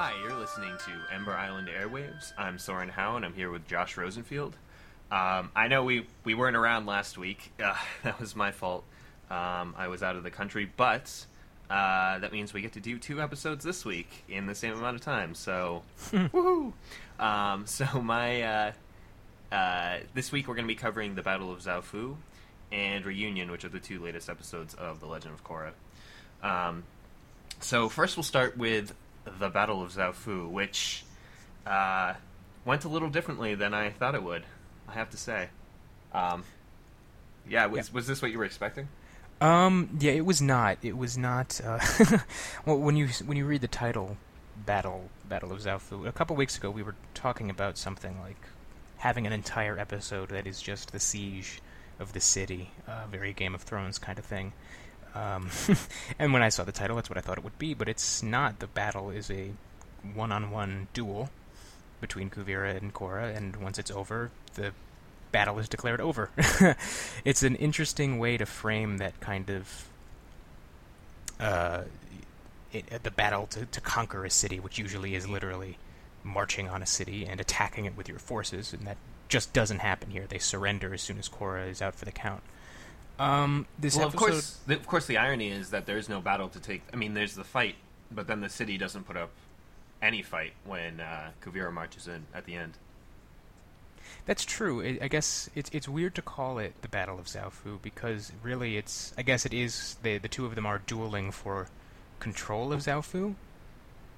[0.00, 2.32] Hi, you're listening to Ember Island Airwaves.
[2.38, 4.54] I'm Soren Howe, and I'm here with Josh Rosenfield.
[5.10, 7.52] Um, I know we, we weren't around last week.
[7.60, 7.74] Uh,
[8.04, 8.84] that was my fault.
[9.28, 11.26] Um, I was out of the country, but
[11.68, 14.94] uh, that means we get to do two episodes this week in the same amount
[14.94, 15.34] of time.
[15.34, 16.72] So, woohoo!
[17.18, 18.72] Um, so my uh,
[19.50, 22.14] uh, this week we're going to be covering the Battle of Zaofu
[22.70, 25.72] and Reunion, which are the two latest episodes of The Legend of Korra.
[26.40, 26.84] Um,
[27.58, 28.94] so first we'll start with
[29.38, 31.04] the Battle of Zaofu, which
[31.66, 32.14] uh,
[32.64, 34.44] went a little differently than I thought it would.
[34.88, 35.48] I have to say.
[36.12, 36.44] Um,
[37.48, 37.94] yeah, was Yeah.
[37.94, 38.88] was this what you were expecting?
[39.40, 40.78] Um, yeah, it was not.
[40.82, 41.60] It was not.
[41.64, 41.78] Uh,
[42.66, 44.16] well, when you when you read the title,
[44.66, 48.36] Battle Battle of Zaofu, a couple weeks ago we were talking about something like
[48.98, 51.60] having an entire episode that is just the siege
[52.00, 54.52] of the city, uh, very Game of Thrones kind of thing.
[55.18, 55.50] Um,
[56.18, 57.74] and when I saw the title, that's what I thought it would be.
[57.74, 58.60] But it's not.
[58.60, 59.50] The battle is a
[60.14, 61.30] one-on-one duel
[62.00, 64.72] between Kuvira and Korra, and once it's over, the
[65.32, 66.30] battle is declared over.
[67.24, 69.88] it's an interesting way to frame that kind of
[71.40, 71.82] uh,
[72.72, 75.78] it, the battle to, to conquer a city, which usually is literally
[76.22, 78.96] marching on a city and attacking it with your forces, and that
[79.28, 80.26] just doesn't happen here.
[80.28, 82.42] They surrender as soon as Korra is out for the count.
[83.18, 86.08] Um, this well, episode, of course, the, of course, the irony is that there is
[86.08, 86.82] no battle to take.
[86.92, 87.74] I mean, there's the fight,
[88.10, 89.30] but then the city doesn't put up
[90.00, 92.74] any fight when uh, Kuvira marches in at the end.
[94.26, 94.82] That's true.
[94.82, 98.76] I I guess it's it's weird to call it the Battle of Zaofu because really
[98.76, 101.68] it's I guess it is the the two of them are dueling for
[102.20, 103.34] control of Zaofu.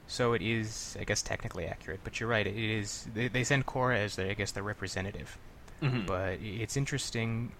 [0.06, 2.46] So it is I guess technically accurate, but you're right.
[2.46, 5.38] It is they, they send Korra as their I guess their representative.
[5.82, 6.06] Mhm.
[6.06, 7.52] But it's interesting.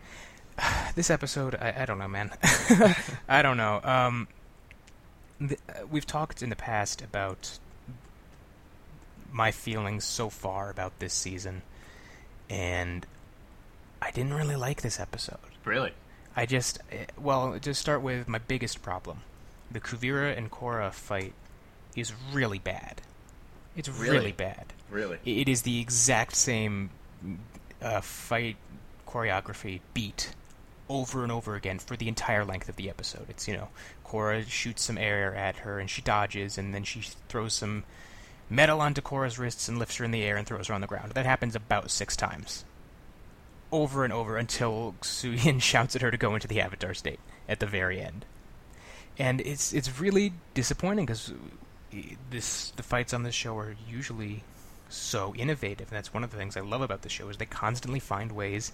[0.96, 2.30] This episode, I, I don't know, man.
[3.28, 3.80] I don't know.
[3.84, 4.28] Um,
[5.40, 7.58] the, uh, we've talked in the past about
[9.32, 11.62] my feelings so far about this season,
[12.50, 13.06] and
[14.02, 15.38] I didn't really like this episode.
[15.64, 15.92] Really?
[16.36, 19.20] I just, eh, well, to start with, my biggest problem
[19.70, 21.32] the Kuvira and Korra fight
[21.94, 23.00] is really bad.
[23.76, 24.32] It's really, Really?
[24.32, 24.66] bad.
[24.90, 25.18] Really?
[25.24, 26.90] It is the exact same
[27.80, 28.56] uh, fight
[29.06, 30.34] choreography beat
[30.90, 33.26] over and over again for the entire length of the episode.
[33.30, 33.68] It's you know,
[34.04, 37.84] Korra shoots some air at her and she dodges, and then she throws some
[38.50, 40.88] metal onto Korra's wrists and lifts her in the air and throws her on the
[40.88, 41.12] ground.
[41.12, 42.64] That happens about six times,
[43.70, 47.60] over and over until Suyin shouts at her to go into the Avatar state at
[47.60, 48.26] the very end.
[49.16, 51.32] And it's it's really disappointing because
[52.30, 54.42] this the fights on this show are usually
[54.88, 57.46] so innovative, and that's one of the things I love about the show is they
[57.46, 58.72] constantly find ways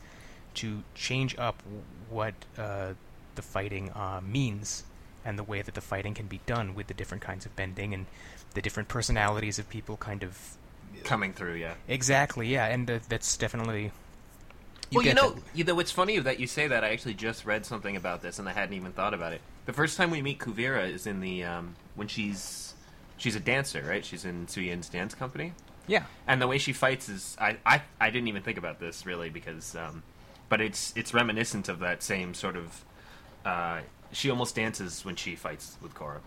[0.57, 1.63] to change up
[2.11, 2.93] what uh,
[3.35, 4.85] the fighting uh, means
[5.25, 7.93] and the way that the fighting can be done with the different kinds of bending
[7.95, 8.07] and
[8.55, 10.57] the different personalities of people kind of
[11.05, 11.75] Coming through, yeah.
[11.89, 13.93] exactly yeah and that's definitely
[14.93, 16.85] well, you know, that- you know, it's funny that you say that.
[16.85, 19.41] I actually just read something about this, and I hadn't even thought about it.
[19.67, 22.75] The first time we meet Kuvira is in the um, when she's
[23.17, 24.05] she's a dancer, right?
[24.05, 25.53] She's in Suyin's dance company,
[25.89, 29.05] yeah and the way she fights is I I, I didn't even think about this
[29.07, 30.03] really because, um,
[30.49, 32.85] but it's it's reminiscent of that same sort of.
[33.45, 33.81] Uh,
[34.13, 36.19] she almost dances when she fights with Korra,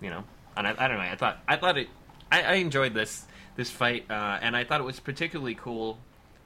[0.00, 0.24] you know.
[0.56, 1.02] And I, I don't know.
[1.02, 1.88] I thought I thought it.
[2.30, 3.24] I, I enjoyed this
[3.56, 5.98] this fight, uh, and I thought it was particularly cool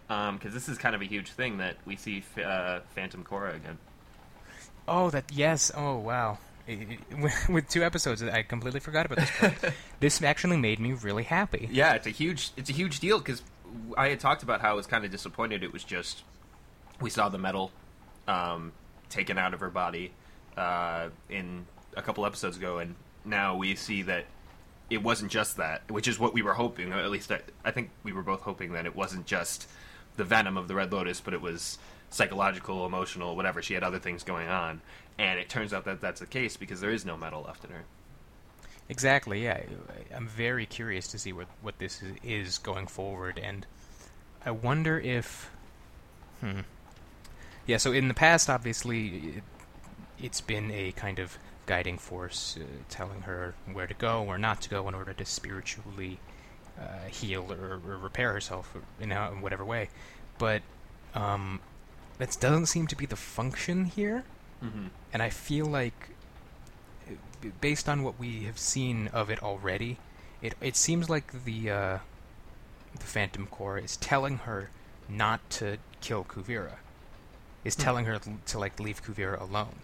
[0.08, 3.54] because this is kind of a huge thing that we see f- uh, Phantom Korra
[3.54, 3.78] again.
[4.88, 6.38] oh that yes oh wow
[7.48, 9.72] with two episodes I completely forgot about this part.
[10.00, 13.42] this actually made me really happy Yeah, it's a huge it's a huge deal because
[13.96, 15.62] I had talked about how I was kind of disappointed.
[15.62, 16.22] It was just
[17.00, 17.70] we saw the metal
[18.28, 18.72] um,
[19.08, 20.12] taken out of her body
[20.56, 21.66] uh, in
[21.96, 22.94] a couple episodes ago, and
[23.24, 24.26] now we see that
[24.88, 26.92] it wasn't just that, which is what we were hoping.
[26.92, 29.68] At least I, I think we were both hoping that it wasn't just
[30.16, 31.78] the venom of the Red Lotus, but it was
[32.10, 33.62] psychological, emotional, whatever.
[33.62, 34.80] She had other things going on,
[35.18, 37.70] and it turns out that that's the case because there is no metal left in
[37.70, 37.84] her.
[38.88, 39.44] Exactly.
[39.44, 39.60] Yeah,
[40.14, 43.64] I'm very curious to see what what this is, is going forward, and
[44.44, 45.50] I wonder if,
[46.40, 46.60] hmm,
[47.70, 47.76] yeah.
[47.78, 49.44] So in the past, obviously, it,
[50.20, 54.60] it's been a kind of guiding force, uh, telling her where to go, where not
[54.62, 56.18] to go, in order to spiritually
[56.78, 59.88] uh, heal or, or repair herself in, in whatever way.
[60.38, 60.62] But
[61.14, 61.60] um,
[62.18, 64.24] that doesn't seem to be the function here
[64.62, 64.88] Mm-hmm.
[65.12, 66.10] and I feel like,
[67.60, 69.96] based on what we have seen of it already,
[70.42, 71.98] it it seems like the uh,
[72.92, 74.68] the Phantom Korra is telling her
[75.08, 76.74] not to kill Kuvira,
[77.64, 77.82] is Hmm.
[77.82, 79.76] telling her to like leave Kuvira alone.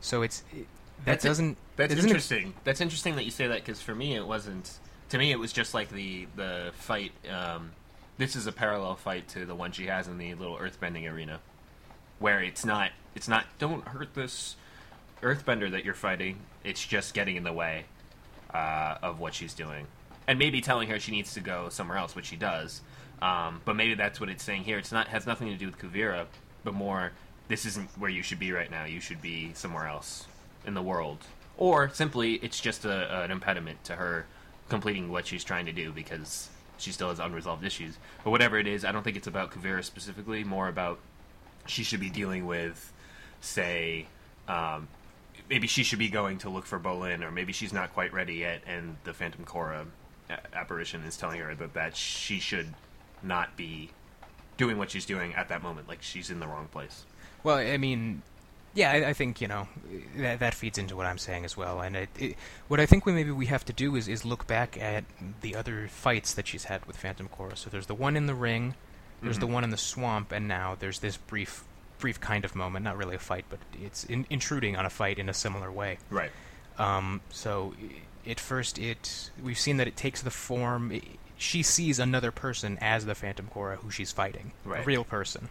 [0.00, 0.66] So it's it,
[0.98, 2.54] that That's doesn't That's doesn't ex- interesting.
[2.64, 4.78] That's interesting that you say that because for me it wasn't
[5.10, 7.12] To me, it was just like the the fight.
[7.30, 7.72] Um,
[8.18, 11.40] this is a parallel fight to the one she has in the little earthbending arena,
[12.18, 14.56] where it's not it's not don't hurt this
[15.22, 16.40] earthbender that you're fighting.
[16.64, 17.84] It's just getting in the way
[18.52, 19.86] uh, of what she's doing,
[20.26, 22.82] and maybe telling her she needs to go somewhere else, which she does.
[23.22, 24.78] Um, but maybe that's what it's saying here.
[24.78, 26.26] It's not has nothing to do with Kuvira,
[26.64, 27.12] but more
[27.48, 28.84] this isn't where you should be right now.
[28.84, 30.26] You should be somewhere else
[30.66, 31.18] in the world,
[31.56, 34.26] or simply it's just a, an impediment to her
[34.68, 37.96] completing what she's trying to do because she still has unresolved issues.
[38.22, 40.44] But whatever it is, I don't think it's about Kuvira specifically.
[40.44, 40.98] More about
[41.66, 42.92] she should be dealing with,
[43.40, 44.06] say,
[44.46, 44.88] um,
[45.48, 48.34] maybe she should be going to look for Bolin, or maybe she's not quite ready
[48.34, 49.86] yet, and the Phantom Korra
[50.52, 52.74] apparition is telling her that that she should
[53.22, 53.90] not be
[54.58, 55.88] doing what she's doing at that moment.
[55.88, 57.06] Like she's in the wrong place.
[57.42, 58.20] Well, I mean,
[58.74, 59.68] yeah, I, I think you know
[60.18, 61.80] that that feeds into what I'm saying as well.
[61.80, 62.36] And it, it,
[62.68, 65.04] what I think we maybe we have to do is is look back at
[65.40, 67.56] the other fights that she's had with Phantom Korra.
[67.56, 68.74] So there's the one in the ring,
[69.22, 69.52] there's the Mhm.
[69.52, 71.64] one in the swamp, and now there's this brief
[71.98, 72.84] brief kind of moment.
[72.84, 75.98] Not really a fight, but it's in, intruding on a fight in a similar way.
[76.10, 76.30] Right.
[76.78, 77.74] Um, so
[78.26, 80.92] at first, it we've seen that it takes the form.
[81.38, 85.48] She sees another person as the Phantom Korra who she's fighting, a real person.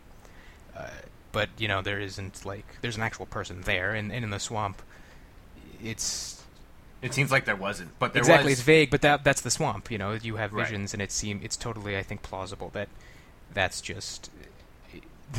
[0.75, 0.89] Uh,
[1.31, 4.39] but you know there isn't like there's an actual person there, and, and in the
[4.39, 4.81] swamp,
[5.83, 6.43] it's
[7.01, 8.59] It seems like there wasn't, but there exactly was.
[8.59, 8.89] it's vague.
[8.89, 9.89] But that that's the swamp.
[9.91, 10.65] You know, you have Right.
[10.67, 12.89] visions, and it seem it's totally I think plausible that
[13.53, 14.29] that's just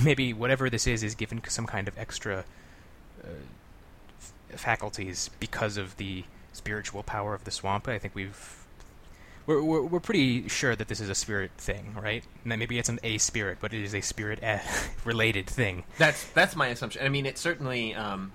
[0.02, 2.44] maybe whatever this is is given some kind of extra
[3.24, 3.28] uh,
[4.18, 7.86] f- faculties because of the spiritual power of the swamp.
[7.88, 8.57] I think we've
[9.48, 12.22] we're, we're we're pretty sure that this is a spirit thing, right?
[12.42, 14.40] And that maybe it's an a spirit, but it is a spirit
[15.04, 15.84] related thing.
[15.96, 17.04] That's that's my assumption.
[17.04, 17.94] I mean, it certainly.
[17.94, 18.32] Um,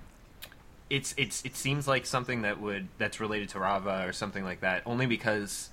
[0.89, 4.61] it's it's it seems like something that would that's related to Raava or something like
[4.61, 4.83] that.
[4.85, 5.69] Only because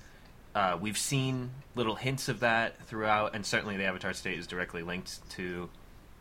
[0.55, 4.83] uh, we've seen little hints of that throughout, and certainly the Avatar state is directly
[4.83, 5.69] linked to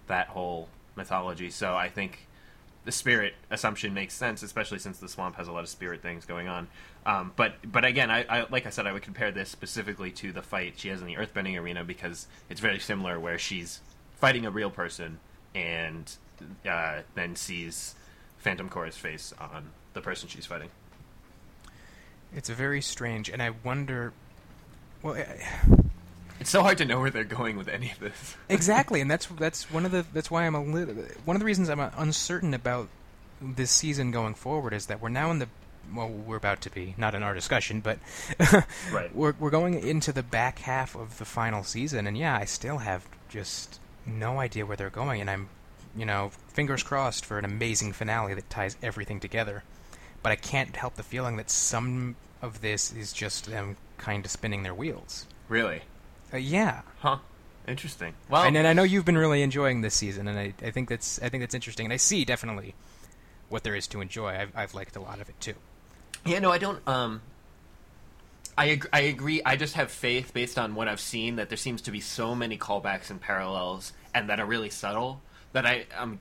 [0.06, 1.50] that whole mythology.
[1.50, 2.26] So I think
[2.84, 6.24] the spirit assumption makes sense, especially since the swamp has a lot of spirit things
[6.24, 6.68] going on.
[7.04, 10.32] Um, but but again, I, I like I said, I would compare this specifically to
[10.32, 13.80] the fight she has in the Earthbending arena because it's very similar, where she's
[14.16, 15.18] fighting a real person
[15.54, 16.14] and
[16.68, 17.94] uh, then sees
[18.38, 20.70] Phantom Korra's face on the person she's fighting.
[22.34, 24.12] It's very strange, and I wonder.
[25.02, 25.40] Well, I-
[26.40, 28.36] It's so hard to know where they're going with any of this.
[28.48, 30.94] exactly, and that's that's one of the that's why I'm a little
[31.24, 32.88] one of the reasons I'm uh, uncertain about
[33.40, 35.48] this season going forward is that we're now in the
[35.94, 37.98] well we're about to be not in our discussion but
[38.92, 39.14] Right.
[39.14, 42.78] we're we're going into the back half of the final season and yeah I still
[42.78, 45.48] have just no idea where they're going and I'm
[45.96, 49.64] you know fingers crossed for an amazing finale that ties everything together
[50.22, 54.30] but I can't help the feeling that some of this is just them kind of
[54.30, 55.80] spinning their wheels Really?
[56.32, 57.18] Uh, yeah Huh.
[57.68, 58.14] Interesting.
[58.28, 60.88] Well, and, and I know you've been really enjoying this season, and I, I think
[60.88, 62.74] that's I think that's interesting, and I see definitely
[63.48, 64.30] what there is to enjoy.
[64.30, 65.54] I've, I've liked a lot of it too.
[66.24, 66.86] Yeah, no, I don't.
[66.88, 67.20] Um,
[68.56, 69.42] I ag- I agree.
[69.44, 72.34] I just have faith based on what I've seen that there seems to be so
[72.34, 75.20] many callbacks and parallels, and that are really subtle
[75.52, 76.18] that I am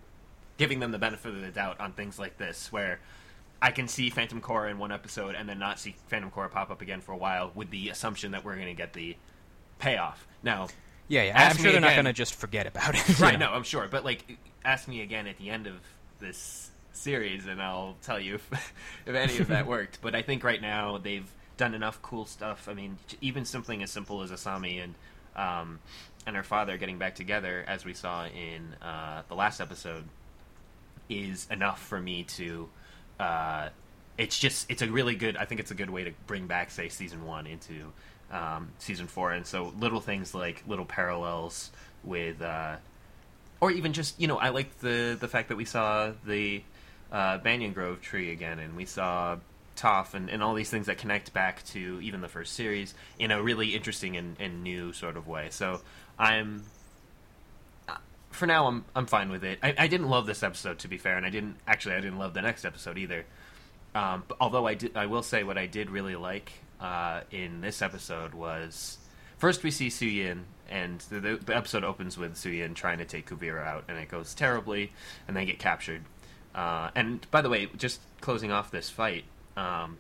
[0.57, 2.99] giving them the benefit of the doubt on things like this, where
[3.61, 6.69] I can see Phantom Korra in one episode and then not see Phantom Korra pop
[6.69, 9.15] up again for a while, with the assumption that we're going to get the
[9.79, 10.27] payoff.
[10.43, 10.67] Now,
[11.07, 11.49] Yeah, yeah.
[11.49, 13.19] I'm sure they're not going to just forget about it.
[13.19, 13.39] right?
[13.39, 13.47] know.
[13.47, 15.75] No, I'm sure, but like, ask me again at the end of
[16.19, 18.73] this series, and I'll tell you if
[19.05, 19.99] if any of that worked.
[20.01, 22.67] But I think right now they've done enough cool stuff.
[22.69, 24.95] I mean, even something as simple as Asami and
[25.35, 25.79] um,
[26.25, 30.05] and her father getting back together, as we saw in uh, the last episode,
[31.09, 32.69] is enough for me to.
[33.19, 33.69] Uh,
[34.17, 35.37] it's just it's a really good.
[35.37, 37.91] I think it's a good way to bring back, say, season one into
[38.31, 41.71] um, season four, and so little things like little parallels
[42.03, 42.75] with, uh,
[43.59, 46.63] or even just you know, I like the the fact that we saw the
[47.11, 49.37] uh, Banyan Grove tree again, and we saw
[49.75, 53.31] Toph and, and all these things that connect back to even the first series in
[53.31, 55.47] a really interesting and, and new sort of way.
[55.51, 55.81] So
[56.17, 56.63] I'm
[57.87, 57.95] uh,
[58.29, 59.59] for now I'm I'm fine with it.
[59.63, 62.19] I, I didn't love this episode to be fair, and I didn't actually I didn't
[62.19, 63.25] love the next episode either.
[63.95, 67.81] Um, although I did, I will say what I did really like uh, in this
[67.81, 68.97] episode was
[69.37, 73.29] first we see Suyin, and the, the, the episode opens with Suyin trying to take
[73.29, 74.91] Kuvira out, and it goes terribly,
[75.27, 76.01] and they get captured.
[76.55, 79.23] Uh, and by the way, just closing off this fight,
[79.55, 79.97] um,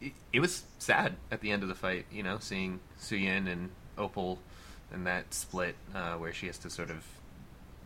[0.00, 2.06] it, it was sad at the end of the fight.
[2.10, 4.38] You know, seeing Suyin and Opal
[4.92, 7.04] and that split uh, where she has to sort of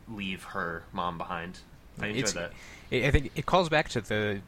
[0.08, 1.60] leave her mom behind.
[2.00, 2.52] I enjoyed It's- that.
[2.92, 4.40] I I think it calls back to the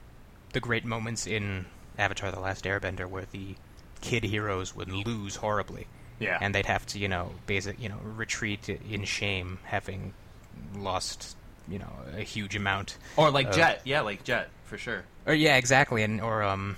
[0.53, 1.65] the great moments in
[1.99, 3.55] Avatar: The Last Airbender, where the
[4.01, 5.87] kid heroes would lose horribly,
[6.19, 6.39] Yeah.
[6.41, 10.13] and they'd have to you know basic you know retreat in shame, having
[10.77, 11.37] lost
[11.69, 12.97] you know a huge amount.
[13.17, 13.83] or like of- Jet.
[13.85, 15.05] Yeah, like Jet for sure.
[15.27, 16.77] Or yeah, exactly, and or um,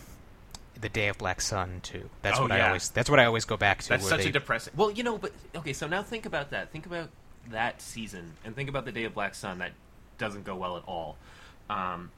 [0.81, 2.11] the Day of Black Sun too.
[2.23, 2.91] That's Oh, what I always.
[2.91, 3.89] That's what I always go back to.
[3.91, 4.75] That's such they, a depressing.
[4.77, 5.73] Well, you know, but okay.
[5.73, 6.71] So now think about that.
[6.71, 7.09] Think about
[7.51, 9.59] that season, and think about the Day of Black Sun.
[9.59, 9.73] That
[10.19, 11.17] doesn't go well at all.
[11.71, 12.11] Um,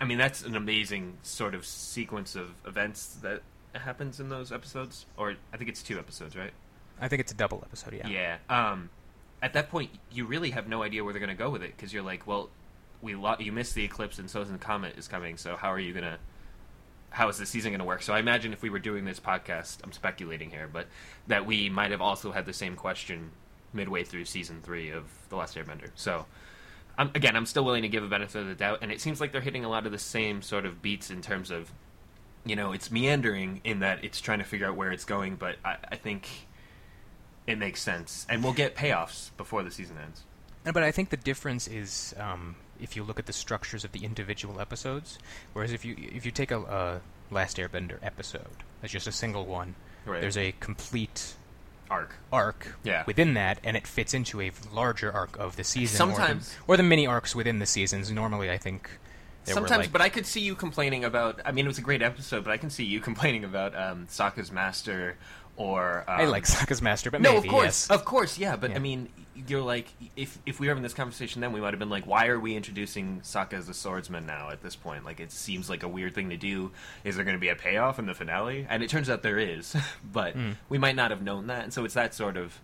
[0.00, 3.42] I mean, that's an amazing sort of sequence of events that
[3.74, 5.06] happens in those episodes.
[5.16, 6.52] Or I think it's two episodes, right?
[7.00, 7.94] I think it's a double episode.
[7.94, 8.08] Yeah.
[8.08, 8.36] Yeah.
[8.48, 8.90] Um,
[9.42, 11.76] at that point, you really have no idea where they're going to go with it
[11.76, 12.50] because you're like, well,
[13.00, 15.78] we lo- you missed the eclipse and so the Comet is coming, so how are
[15.78, 16.18] you going to?
[17.10, 18.02] How is the season going to work?
[18.02, 20.86] So I imagine if we were doing this podcast, I'm speculating here, but
[21.26, 23.30] that we might have also had the same question
[23.72, 25.90] midway through season three of The Last Airbender.
[25.94, 26.26] So,
[26.98, 29.20] I'm, again, I'm still willing to give a benefit of the doubt, and it seems
[29.20, 31.70] like they're hitting a lot of the same sort of beats in terms of,
[32.44, 35.56] you know, it's meandering in that it's trying to figure out where it's going, but
[35.64, 36.28] I, I think
[37.46, 40.24] it makes sense, and we'll get payoffs before the season ends.
[40.64, 44.04] But I think the difference is um, if you look at the structures of the
[44.04, 45.18] individual episodes.
[45.54, 47.00] Whereas if you if you take a, a
[47.30, 48.44] Last Airbender episode
[48.82, 49.74] as just a single one,
[50.04, 50.20] Right.
[50.20, 51.34] there's a complete
[51.90, 52.14] Arc.
[52.32, 53.04] arc Yeah.
[53.06, 55.96] within that, and it fits into a larger arc of the season.
[55.96, 58.10] Sometimes- or the, or the mini arcs within the seasons.
[58.10, 58.90] Normally, I think
[59.44, 61.40] there Sometimes, were like, but I could see you complaining about.
[61.44, 64.06] I mean, it was a great episode, but I can see you complaining about um,
[64.10, 65.16] Sokka's master
[65.56, 66.04] or.
[66.08, 67.90] Um, I like Sokka's Master, but No, maybe of course, yes.
[67.90, 68.56] of course, yeah.
[68.56, 68.76] But Yeah.
[68.76, 69.08] I mean,
[69.46, 72.06] you're like, if if we were having this conversation, then we might have been like,
[72.06, 75.04] why are we introducing Sokka as a swordsman now at this point?
[75.04, 76.70] Like, it seems like a weird thing to do.
[77.04, 78.66] Is there going to be a payoff in the finale?
[78.68, 79.76] And it turns out there is,
[80.12, 80.52] but Hmm.
[80.68, 81.62] we might not have known that.
[81.64, 82.58] And so it's that sort of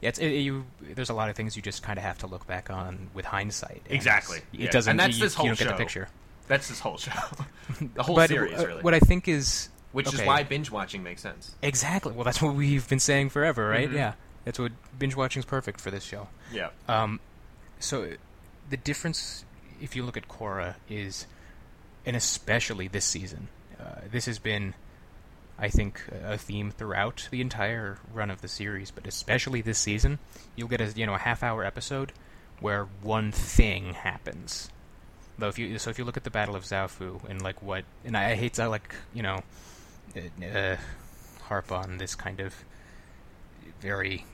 [0.00, 2.26] Yeah, it's, it, you, there's a lot of things you just kind of have to
[2.26, 3.82] look back on with hindsight.
[3.88, 4.38] Exactly.
[4.52, 4.70] It Yeah.
[4.70, 4.90] doesn't.
[4.90, 5.70] And that's you, this whole you don't get show.
[5.72, 6.08] the picture.
[6.48, 7.12] that's this whole show,
[7.94, 8.82] the whole but series, uh, really.
[8.82, 11.54] what I think is Which is why binge watching makes sense.
[11.62, 12.12] exactly.
[12.12, 13.88] Well, that's what we've been saying forever, right?
[13.90, 13.94] Mhm.
[13.94, 14.12] Yeah,
[14.44, 16.28] that's what binge watching is perfect for this show.
[16.52, 16.70] Yeah.
[16.88, 17.20] Um,
[17.78, 18.12] so
[18.68, 19.44] the difference,
[19.80, 21.26] if you look at Korra, is,
[22.06, 24.74] and especially this season, uh, this has been,
[25.58, 30.18] I think, a theme throughout the entire run of the series, but especially this season,
[30.56, 32.12] you'll get a you know a half hour episode
[32.60, 34.70] where one thing happens.
[35.38, 37.84] Though if you so if you look at the Battle of Zaofu and like what
[38.04, 39.42] and I, I hate to like you know
[40.16, 40.76] uh, uh,
[41.42, 42.54] harp on this kind of
[43.80, 44.24] very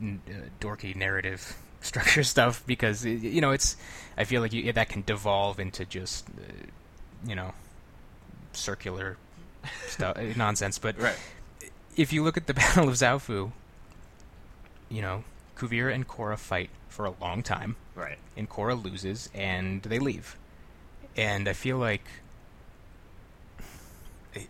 [0.00, 3.76] n- uh, dorky narrative structure stuff because you know it's
[4.16, 6.42] I feel like you, that can devolve into just uh,
[7.26, 7.52] you know
[8.52, 9.16] circular
[9.86, 10.78] stuff uh, nonsense.
[10.78, 11.16] But Right.
[11.96, 13.52] if you look at the Battle of Zaofu,
[14.88, 15.24] you know
[15.56, 18.18] Kuvira and Korra fight for a long time, Right.
[18.36, 20.36] and Korra loses, and they leave.
[21.16, 22.04] And I feel like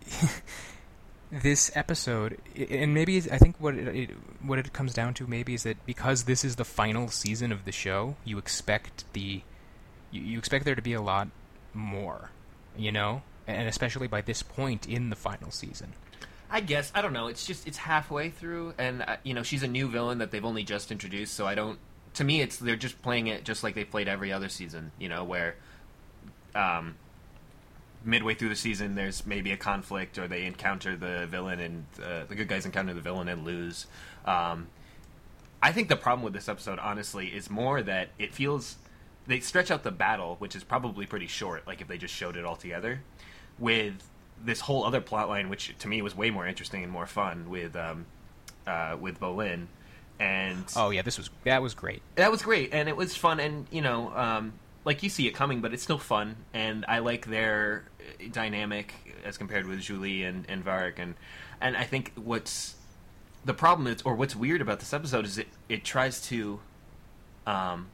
[1.31, 4.11] this episode, and maybe I think what it, it
[4.43, 7.65] what it comes down to maybe is that because this is the final season of
[7.65, 9.43] the show, you expect the
[10.11, 11.29] you, you expect there to be a lot
[11.73, 12.31] more,
[12.77, 15.93] you know, and especially by this point in the final season.
[16.51, 17.29] I guess I don't know.
[17.29, 20.45] It's just it's halfway through, and uh, you know she's a new villain that they've
[20.45, 21.35] only just introduced.
[21.35, 21.79] So I don't.
[22.15, 24.91] To me, it's they're just playing it just like they played every other season.
[24.99, 25.55] You know, where
[26.57, 26.97] um,
[28.05, 32.25] midway through the season, there's maybe a conflict, or they encounter the villain, and uh,
[32.29, 33.87] the good guys encounter the villain and lose.
[34.25, 34.69] Um,
[35.63, 38.77] I think the problem with this episode, honestly, is more that it feels
[39.27, 41.67] they stretch out the battle, which is probably pretty short.
[41.67, 43.03] Like if they just showed it all together,
[43.59, 43.95] with
[44.43, 47.51] this whole other plot line, which to me was way more interesting and more fun
[47.51, 48.07] with um,
[48.67, 49.67] uh, with Bolin,
[50.19, 52.01] and Oh yeah, this was that was great.
[52.15, 55.33] that was great, and it was fun, and you know, um, like you see it
[55.33, 58.95] coming, but it's still fun, and I like their uh, dynamic
[59.25, 61.15] as compared with Zhu Li and and Varrick, and
[61.61, 62.77] and I think what's
[63.45, 66.61] the problem is, or what's weird about this episode is it it tries to,
[67.47, 67.89] um,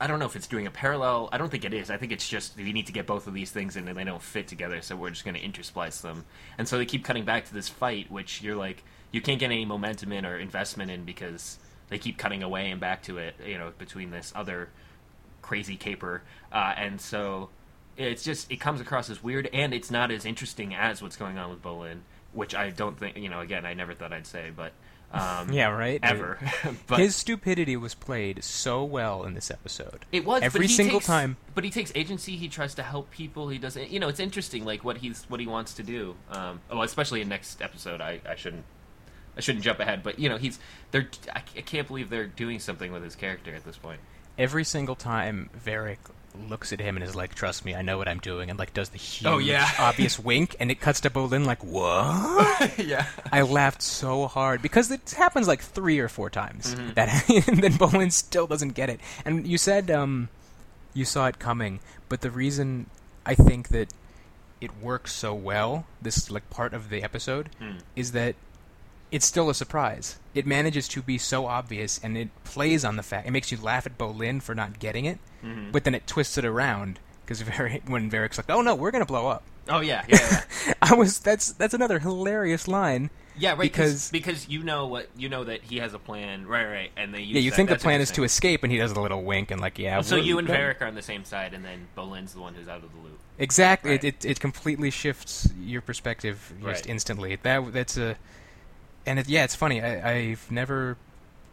[0.00, 1.28] I don't know if it's doing a parallel.
[1.32, 1.90] I don't think it is.
[1.90, 4.04] I think it's just we need to get both of these things in, and they
[4.04, 6.24] don't fit together, so we're just going to intersplice them,
[6.58, 9.46] and so they keep cutting back to this fight, which you're like you can't get
[9.46, 11.58] any momentum in or investment in because
[11.88, 14.68] they keep cutting away and back to it, you know, between this other
[15.44, 16.22] crazy caper,
[16.52, 17.50] uh, and so
[17.96, 21.36] it's just it comes across as weird, and it's not as interesting as what's going
[21.38, 21.98] on with Bolin,
[22.32, 24.72] which I don't think, you know, again, I never thought I'd say, but
[25.12, 26.00] um, Yeah, right.
[26.02, 26.38] ever,
[26.88, 30.06] but His stupidity was played so well in this episode.
[30.10, 31.36] It was every single takes- time.
[31.54, 32.36] But he takes agency.
[32.36, 33.48] He tries to help people.
[33.48, 33.90] He doesn't.
[33.90, 36.16] You know, it's interesting, like what he's what he wants to do.
[36.30, 38.00] Um, well, especially in next episode.
[38.00, 38.64] I, I shouldn't
[39.36, 40.58] I shouldn't jump ahead, but you know, he's
[40.90, 41.08] they're.
[41.32, 44.00] I, I can't believe they're doing something with his character at this point.
[44.38, 46.00] Every single time Varrick
[46.48, 48.74] looks at him and is like, "Trust me, I know what I'm doing," and like
[48.74, 49.68] does the huge, Oh, yeah.
[49.78, 53.06] obvious wink, and it cuts to Bolin like, "What?" yeah.
[53.30, 56.74] I laughed so hard because it happens like three or four times.
[56.74, 56.94] Mhm.
[56.94, 58.98] That and then Bolin still doesn't get it.
[59.24, 60.28] And you said um,
[60.92, 62.86] you saw it coming, but the reason
[63.24, 63.92] I think that
[64.60, 67.78] it works so well, this like part of the episode, Hmm.
[67.94, 68.34] is that
[69.14, 70.18] it's still a surprise.
[70.34, 73.26] It manages to be so obvious, and it plays on the fact.
[73.28, 75.70] It makes you laugh at Bolin for not getting it, Mhm.
[75.72, 77.40] but then it twists it around because
[77.86, 80.18] when Varrick's like, "Oh no, we're gonna blow up." Oh yeah, yeah,
[80.66, 80.74] yeah.
[80.82, 83.10] I was that's that's another hilarious line.
[83.36, 83.60] Yeah, right.
[83.62, 86.66] Because- Because you know what you know that he has a plan, right?
[86.66, 87.56] Right, and they Yeah, you that.
[87.56, 90.00] think the plan is to escape, and he does a little wink and like, yeah.
[90.02, 90.54] So you and no.
[90.54, 92.98] Varrick are on the same side, and then Bolin's the one who's out of the
[92.98, 93.18] loop.
[93.38, 93.92] exactly.
[93.92, 94.04] Right.
[94.04, 96.86] It, it it completely shifts your perspective just Right.
[96.88, 97.36] instantly.
[97.42, 98.16] That that's a,
[99.06, 99.80] and it, yeah, it's funny.
[99.82, 100.96] I, I've never,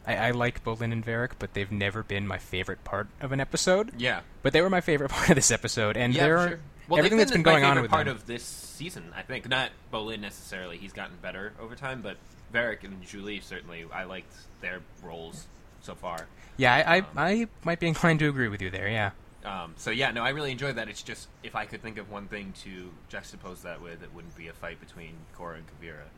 [0.05, 3.39] I, I like Bolin and Varrick, but they've never been my favorite part of an
[3.39, 3.91] episode.
[3.98, 6.60] Yeah, But they were my favorite part of this episode, and yeah, there are sure.
[6.88, 8.15] Well, everything that's been going on favorite with part them.
[8.15, 9.48] of this season, I think.
[9.48, 12.17] Not Bolin necessarily; he's gotten better over time, but
[12.51, 13.86] Varrick and Zhu Li certainly.
[13.93, 15.48] I liked their roles
[15.81, 16.27] so far.
[16.58, 18.89] yeah, I, um, I I might be inclined to agree with you there.
[18.89, 19.12] Yeah.
[19.46, 20.89] Um, so yeah, no, I really enjoyed that.
[20.89, 24.36] It's just if I could think of one thing to juxtapose that with, it wouldn't
[24.36, 26.10] be a fight between Korra and Kuvira.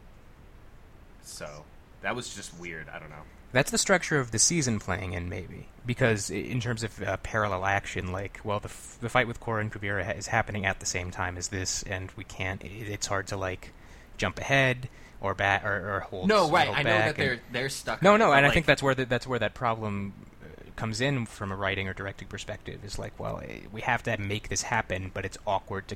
[1.24, 1.66] So
[2.02, 2.88] that was just weird.
[2.90, 3.24] I don't know.
[3.52, 5.68] That's the structure of the season playing in, maybe.
[5.86, 9.62] Because in terms of uh, parallel action, like, well, the, f- the fight with Korra
[9.62, 12.64] and Kuvira ha- is happening at the same time as this, and we can't.
[12.64, 13.72] It, it's hard to like
[14.18, 14.90] jump ahead
[15.22, 16.28] or back or, or hold.
[16.28, 16.66] No, right.
[16.66, 18.02] hold I know that they're and- they're stuck.
[18.02, 20.72] No, no, it, but, and I think that's where the, that's where that problem uh,
[20.76, 22.84] comes in from a writing or directing perspective.
[22.84, 25.96] Is like, well, eh, we have to make this happen, but it's awkward to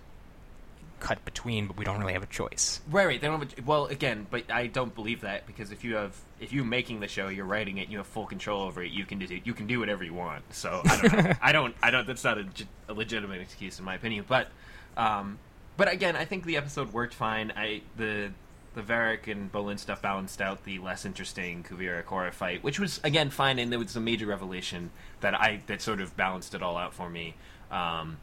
[1.00, 2.82] cut between, but we don't really have a choice.
[2.90, 3.22] Right, right.
[3.22, 3.40] They don't.
[3.40, 6.66] Have a, well, again, but I don't believe that because if you have, if you're
[6.66, 8.92] making the show, you're writing it, you have full control over it.
[8.92, 10.44] You can do, you can do whatever you want.
[10.54, 11.34] So I don't, know.
[11.42, 12.08] I don't, I don't.
[12.08, 12.46] That's not a,
[12.90, 14.26] a legitimate excuse in my opinion.
[14.28, 14.48] But,
[14.96, 15.40] um,
[15.78, 17.54] but again, I think the episode worked fine.
[17.56, 18.32] I the
[18.78, 23.02] the Varrick and Bolin stuff balanced out the less interesting Kuvira Korra fight, which was
[23.04, 24.92] again fine, and there was a major revelation
[25.22, 27.34] that I that sort of balanced it all out for me.
[27.72, 28.18] Um,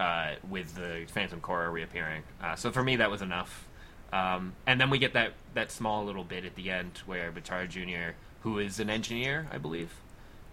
[0.00, 2.22] uh, with the Phantom Korra reappearing.
[2.42, 3.66] Uh, so for me, that was enough.
[4.12, 7.68] Um, and then we get that, that small little bit at the end where Baatar
[7.68, 9.92] Jr., who is an engineer, I believe,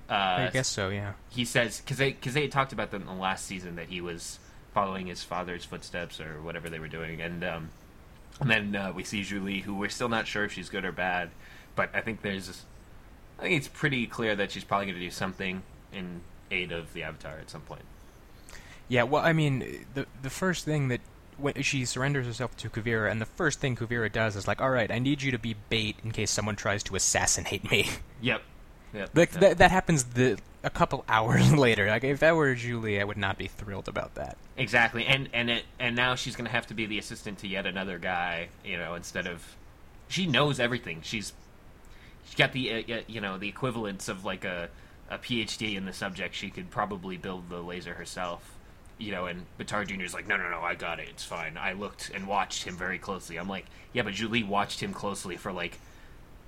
[0.09, 0.89] uh, I guess so.
[0.89, 1.13] Yeah.
[1.29, 3.87] he says because they because they had talked about that in the last season that
[3.87, 4.39] he was
[4.73, 7.69] following his father's footsteps or whatever they were doing, and um,
[8.39, 10.85] and then uh, we see Zhu Li, who we're still not sure if she's good
[10.85, 11.31] or bad,
[11.75, 12.65] but I think there's,
[13.39, 16.93] I think it's pretty clear that she's probably going to do something in aid of
[16.93, 17.83] the Avatar at some point.
[18.87, 21.01] Yeah, well, I mean, the the first thing that
[21.37, 24.69] when she surrenders herself to Kuvira, and the first thing Kuvira does is like, "All
[24.69, 27.89] right, I need you to be bait in case someone tries to assassinate me."
[28.21, 28.41] Yep.
[28.93, 29.09] Yep.
[29.13, 29.39] like Yeah.
[29.39, 31.87] that that happens the a couple hours later.
[31.87, 34.37] Like if that were Zhu Li, I would not be thrilled about that.
[34.55, 37.47] Exactly, and and it and now she's going to have to be the assistant to
[37.47, 39.55] yet another guy, you know, instead of
[40.07, 41.01] she knows everything.
[41.03, 41.33] She's
[42.25, 44.69] she's got the uh, you know the equivalence of like a
[45.09, 46.33] a PhD in the subject.
[46.33, 48.54] She could probably build the laser herself,
[48.97, 49.25] you know.
[49.25, 50.03] And Baatar Jr.
[50.03, 51.07] is like, no, no, no, I got it.
[51.09, 51.57] It's fine.
[51.57, 53.37] I looked and watched him very closely.
[53.37, 55.79] I'm like, yeah, but Zhu Li watched him closely for like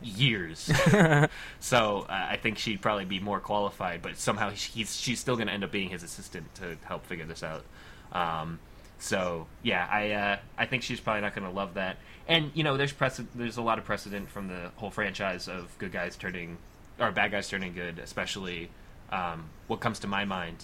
[0.01, 0.71] years.
[1.59, 5.47] so uh, I think she'd probably be more qualified, but somehow he's she's still going
[5.47, 7.63] to end up being his assistant to help figure this out.
[8.11, 8.59] Um,
[8.99, 11.97] so yeah, I uh, I think she's probably not going to love that.
[12.27, 13.29] And you know, there's precedent.
[13.35, 16.57] There's a lot of precedent from the whole franchise of good guys turning
[16.99, 17.99] or bad guys turning good.
[17.99, 18.69] Especially,
[19.11, 20.63] um, what comes to my mind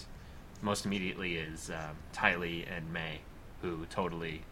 [0.62, 3.18] most immediately is um, Ty Lee and Mai,
[3.62, 4.42] who totally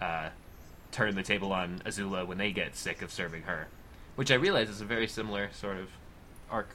[0.00, 0.30] uh,
[0.92, 3.68] turn the table on Azula when they get sick of serving her,
[4.16, 5.88] which I realize is a very similar sort of
[6.50, 6.68] arc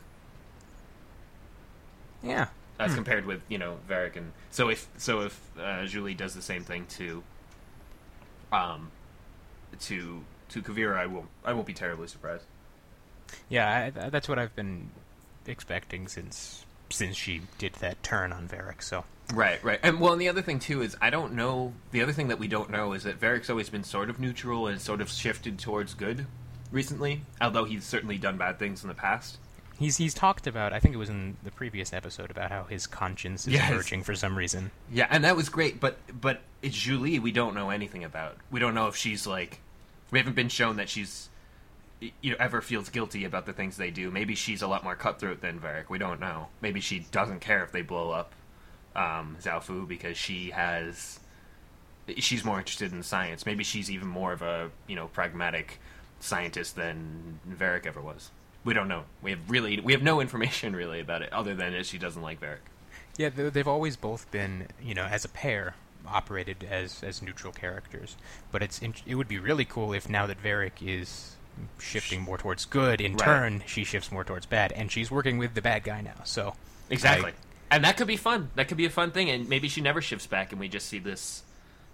[2.24, 2.48] Yeah.
[2.80, 2.96] as Hmm.
[2.96, 6.42] compared with you know Varrick and so if so if uh, Zhu Li does the
[6.42, 7.24] same thing to
[8.52, 8.92] um
[9.82, 12.46] to to Kuvira, I won't I won't be terribly surprised.
[13.50, 14.92] Yeah, I, that's what I've been
[15.48, 18.82] expecting since since she did that turn on Varrick.
[18.82, 21.74] So Right, right, and well, and the other thing too is I don't know.
[21.92, 24.68] The other thing that we don't know is that Varrick's always been sort of neutral
[24.68, 26.28] and sort of shifted towards good
[26.72, 29.38] recently, although he's certainly done bad things in the past.
[29.80, 30.74] he's he's talked about.
[30.74, 33.72] I think it was in the previous episode about how his conscience is Yes.
[33.72, 34.70] emerging for some reason.
[34.92, 38.38] Yeah, and that was great, but but it's Zhu Li we don't know anything about.
[38.52, 39.60] We don't know if she's like
[40.12, 41.30] we haven't been shown that she's
[42.00, 44.12] you know ever feels guilty about the things they do.
[44.12, 45.90] Maybe she's a lot more cutthroat than Varrick.
[45.90, 46.48] We don't know.
[46.62, 48.34] Maybe she doesn't care if they blow up
[48.96, 51.20] um, Zaofu because she has
[52.18, 53.46] she's more interested in science.
[53.46, 55.80] Maybe she's even more of a you know pragmatic
[56.20, 58.32] scientist than Varrick ever was.
[58.64, 59.04] We don't know.
[59.22, 62.22] We have really we have no information really about it other than that she doesn't
[62.22, 62.62] like Varrick.
[63.18, 68.18] Yeah, they've always both been, you know, as a pair, operated as as neutral characters.
[68.52, 71.35] But it's it would be really cool if now that Varric is
[71.80, 73.26] shifting more towards good, in Right.
[73.26, 76.24] turn she shifts more towards bad, and she's working with the bad guy now.
[76.24, 76.56] So
[76.90, 77.32] Exactly.
[77.32, 77.36] I-
[77.76, 78.52] and that could be fun.
[78.56, 80.88] That could be a fun thing, and maybe she never shifts back, and we just
[80.88, 81.44] see this.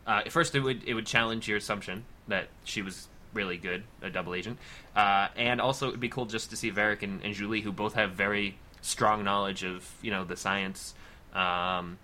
[0.06, 3.84] Uh, at first, it would it would challenge your assumption that she was really good,
[4.02, 4.58] a double agent,
[4.96, 7.62] uh, and also it would be cool just to see Varrick and, and Zhu Li,
[7.62, 10.94] who both have very strong knowledge of you know the science
[11.34, 11.98] um,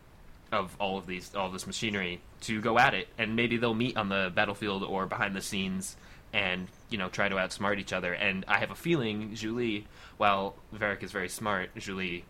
[0.52, 3.74] of all of these all of this machinery, to go at it, and maybe they'll
[3.74, 5.98] meet on the battlefield or behind the scenes,
[6.34, 8.13] and you know try to outsmart each other.
[8.13, 9.86] And I have a feeling Zhu Li,
[10.18, 12.24] while Varrick is very smart, Zhu Li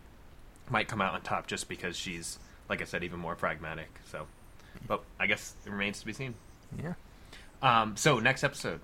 [0.70, 3.88] might come out on top just because she's, like I said, even more pragmatic.
[4.10, 4.26] So,
[4.86, 6.34] but I guess it remains to be seen.
[6.82, 6.92] yeah,
[7.62, 8.80] Um, so next episode,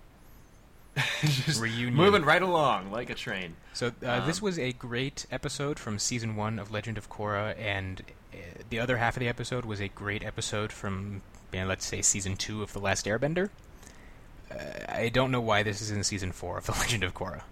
[1.20, 1.94] just Reunion.
[1.94, 3.56] moving right along like a train.
[3.72, 7.58] So uh, this Um, was a great episode from season one of Legend of Korra,
[7.58, 8.36] and uh,
[8.70, 11.20] the other half of the episode was a great episode from,
[11.52, 13.50] you know, let's say, season two of The Last Airbender.
[14.50, 14.56] Uh,
[14.88, 17.42] I don't know why this is in season four of The Legend of Korra.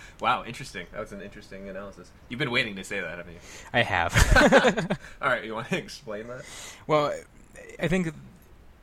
[0.20, 0.86] wow, interesting.
[0.92, 2.10] That was an interesting analysis.
[2.28, 3.40] You've been waiting to say that, haven't you?
[3.72, 4.98] I have.
[5.22, 6.44] All right, you want to explain that?
[6.86, 7.12] well,
[7.78, 8.12] I think uh,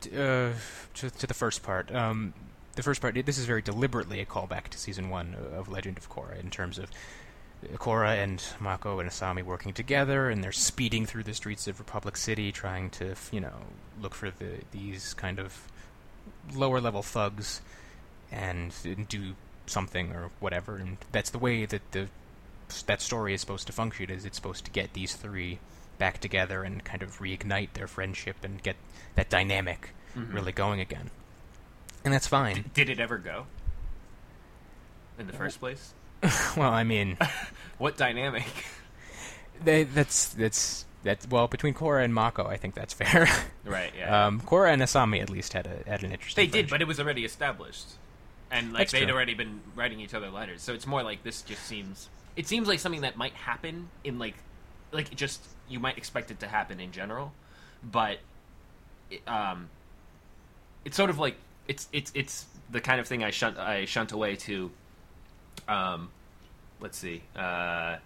[0.08, 0.52] to,
[0.94, 1.94] to the first part.
[1.94, 2.34] Um,
[2.74, 3.14] the first part.
[3.24, 6.78] This is very deliberately a callback to season one of Legend of Korra in terms
[6.78, 6.90] of
[7.74, 12.16] Korra and Mako and Asami working together, and they're speeding through the streets of Republic
[12.16, 13.54] City, trying to, you know,
[14.00, 15.68] look for the these kind of
[16.52, 17.60] lower level thugs
[18.32, 19.34] and, and do
[19.66, 20.76] something or whatever.
[20.76, 22.08] And that's the way that the
[22.86, 24.10] that story is supposed to function.
[24.10, 25.58] Is it's supposed to get these three
[25.98, 28.76] back together and kind of reignite their friendship and get
[29.14, 30.32] that dynamic Mhm.
[30.34, 31.10] really going again.
[32.04, 32.70] And that's fine.
[32.74, 33.46] Did it ever go?
[35.18, 35.92] In the first place?
[36.56, 37.16] well, I mean,
[37.78, 38.44] What dynamic?
[39.62, 43.28] they, that's that's that's well between Korra and Mako, I think that's fair.
[43.64, 44.26] right, yeah.
[44.26, 46.50] um, Korra and Asami at least had a had an interesting.
[46.50, 47.86] They did, but it was already established,
[48.50, 49.14] and like That's they'd true.
[49.14, 50.62] already been writing each other letters.
[50.62, 51.42] So it's more like this.
[51.42, 54.34] Just seems it seems like something that might happen in like
[54.92, 57.32] like it just you might expect it to happen in general,
[57.82, 58.18] but
[59.10, 59.68] it, um,
[60.84, 61.36] it's sort of like
[61.68, 64.70] it's it's it's the kind of thing I shunt I shunt away to.
[65.68, 66.10] Um,
[66.80, 67.22] let's see.
[67.36, 67.96] Uh,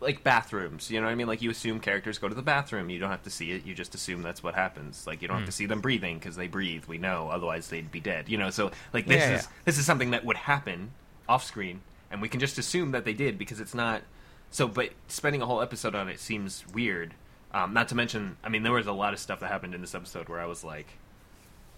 [0.00, 1.26] like bathrooms, you know what I mean?
[1.26, 2.88] Like you assume characters go to the bathroom.
[2.90, 3.66] You don't have to see it.
[3.66, 5.06] You just assume that's what happens.
[5.06, 5.50] Like you don't have Hmm.
[5.50, 6.84] to see them breathing because they breathe.
[6.86, 8.28] We know, otherwise they'd be dead.
[8.28, 9.48] You know, so like this Yeah, is yeah.
[9.66, 10.92] this is something that would happen
[11.28, 14.02] off screen, and we can just assume that they did because it's not.
[14.50, 17.14] So, but spending a whole episode on it seems weird.
[17.52, 19.80] Um, not to mention, I mean, there was a lot of stuff that happened in
[19.80, 20.86] this episode where I was like,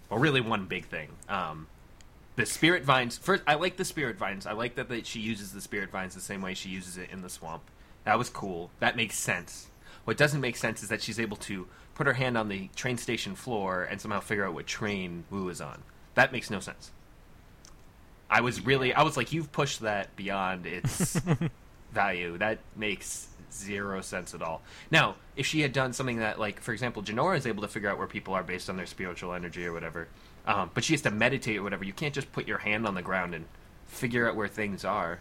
[0.08, 1.08] well, really one big thing.
[1.28, 1.66] Um,
[2.36, 3.18] the spirit vines.
[3.18, 4.46] First, I like the spirit vines.
[4.46, 7.10] I like that, that she uses the spirit vines the same way she uses it
[7.10, 7.62] in the swamp.
[8.04, 8.70] That was cool.
[8.80, 9.68] That makes sense.
[10.04, 12.98] What doesn't make sense is that she's able to put her hand on the train
[12.98, 15.82] station floor and somehow figure out what train Wu is on.
[16.14, 16.90] That makes no sense.
[18.28, 21.20] I was really, I was like, you've pushed that beyond its
[21.92, 22.38] value.
[22.38, 24.62] That makes zero sense at all.
[24.90, 27.90] Now, if she had done something that, like, for example, Jinora is able to figure
[27.90, 30.08] out where people are based on their spiritual energy or whatever,
[30.46, 31.84] um, but she has to meditate or whatever.
[31.84, 33.44] You can't just put your hand on the ground and
[33.86, 35.20] figure out where things are.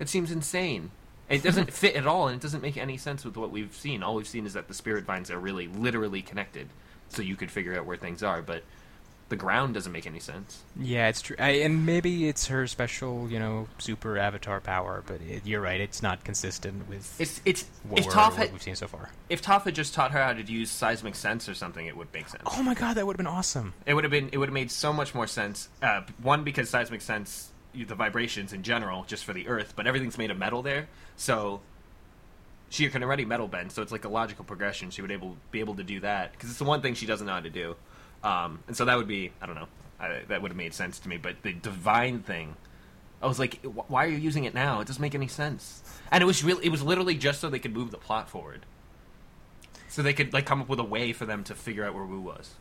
[0.00, 0.90] It seems insane.
[1.28, 4.02] It doesn't fit at all, and it doesn't make any sense with what we've seen.
[4.02, 6.68] All we've seen is that the spirit vines are really, literally connected,
[7.08, 8.40] so you could figure out where things are.
[8.40, 8.62] But
[9.28, 10.62] the ground doesn't make any sense.
[10.74, 11.36] Yeah, it's true.
[11.38, 15.02] I, and maybe it's her special, you know, super avatar power.
[15.06, 18.52] But it, you're right; it's not consistent with It's it's what, if Toph what had
[18.52, 19.10] we've seen so far.
[19.28, 22.08] if Toph had just taught her how to use seismic sense or something, it would
[22.12, 22.42] make sense.
[22.46, 23.74] Oh my god, that would have been awesome.
[23.84, 25.68] It would have been it would have made so much more sense.
[25.82, 30.18] Uh, one because seismic sense, the vibrations in general, just for the Earth, but everything's
[30.18, 31.60] made of metal there, so
[32.70, 33.72] she can already metal bend.
[33.72, 34.90] So it's like a logical progression.
[34.90, 37.26] She would able be able to do that because it's the one thing she doesn't
[37.26, 37.76] know how to do.
[38.22, 39.68] Um, and so that would be I don't know
[40.00, 41.16] I, that would have made sense to me.
[41.16, 42.56] But the divine thing,
[43.22, 44.80] I was like, why are you using it now?
[44.80, 45.82] It doesn't make any sense.
[46.10, 48.66] And it was really it was literally just so they could move the plot forward.
[49.88, 52.04] So they could like come up with a way for them to figure out where
[52.04, 52.54] Wu was.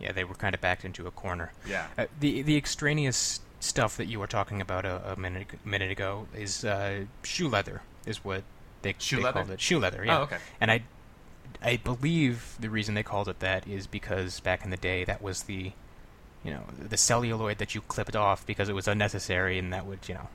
[0.00, 1.52] Yeah, they were kind of backed into a corner.
[1.66, 1.86] Yeah.
[1.96, 6.26] Uh, the the extraneous stuff that you were talking about a, a minute minute ago
[6.34, 8.42] is uh, shoe leather, is what
[8.82, 9.32] they, Shoe they leather?
[9.40, 9.60] called it.
[9.60, 10.18] Shoe leather, yeah.
[10.18, 10.36] Oh, okay.
[10.60, 10.82] And I,
[11.62, 15.20] I believe the reason they called it that is because back in the day that
[15.20, 15.72] was the,
[16.44, 20.08] you know, the celluloid that you clipped off because it was unnecessary, and that would
[20.08, 20.28] you know,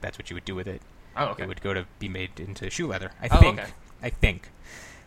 [0.00, 0.80] that's what you would do with it.
[1.16, 1.42] Oh, okay.
[1.42, 3.10] It would go to be made into shoe leather.
[3.20, 3.58] I Oh, think.
[3.58, 3.70] okay.
[4.00, 4.48] I think.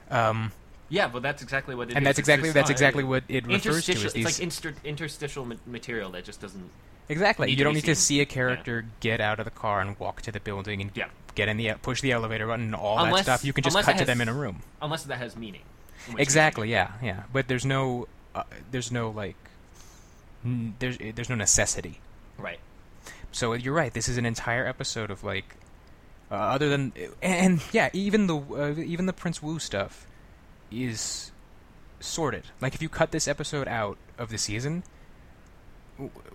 [0.10, 0.52] Um,
[0.90, 1.96] Yeah, well, that's exactly what it is.
[1.96, 3.94] and that's exactly that's exactly what it refers to.
[3.94, 6.70] Is It's these like inter- interstitial ma- material that just doesn't.
[7.12, 7.48] Exactly.
[7.48, 9.98] need You don't be need to see a character get out of the car and
[10.00, 11.08] walk to the building and Yeah.
[11.36, 13.46] get in the push the elevator button and all Unless- that stuff.
[13.46, 14.62] You can just cut it to them in a room.
[14.82, 15.62] unless that has meaning.
[16.08, 16.72] in case Exactly.
[16.72, 16.92] Yeah.
[17.04, 17.24] Yeah.
[17.32, 19.36] But there's no, uh, there's no like,
[20.46, 22.00] n- there's there's no necessity.
[22.38, 22.60] right.
[23.34, 23.94] So you're right.
[23.94, 25.56] This is an entire episode of like,
[26.30, 30.06] uh, other than and yeah, even the uh, even the Prince Wu stuff
[30.72, 31.32] is
[32.00, 32.44] sorted.
[32.60, 34.86] Like if you cut this episode out of the season, w-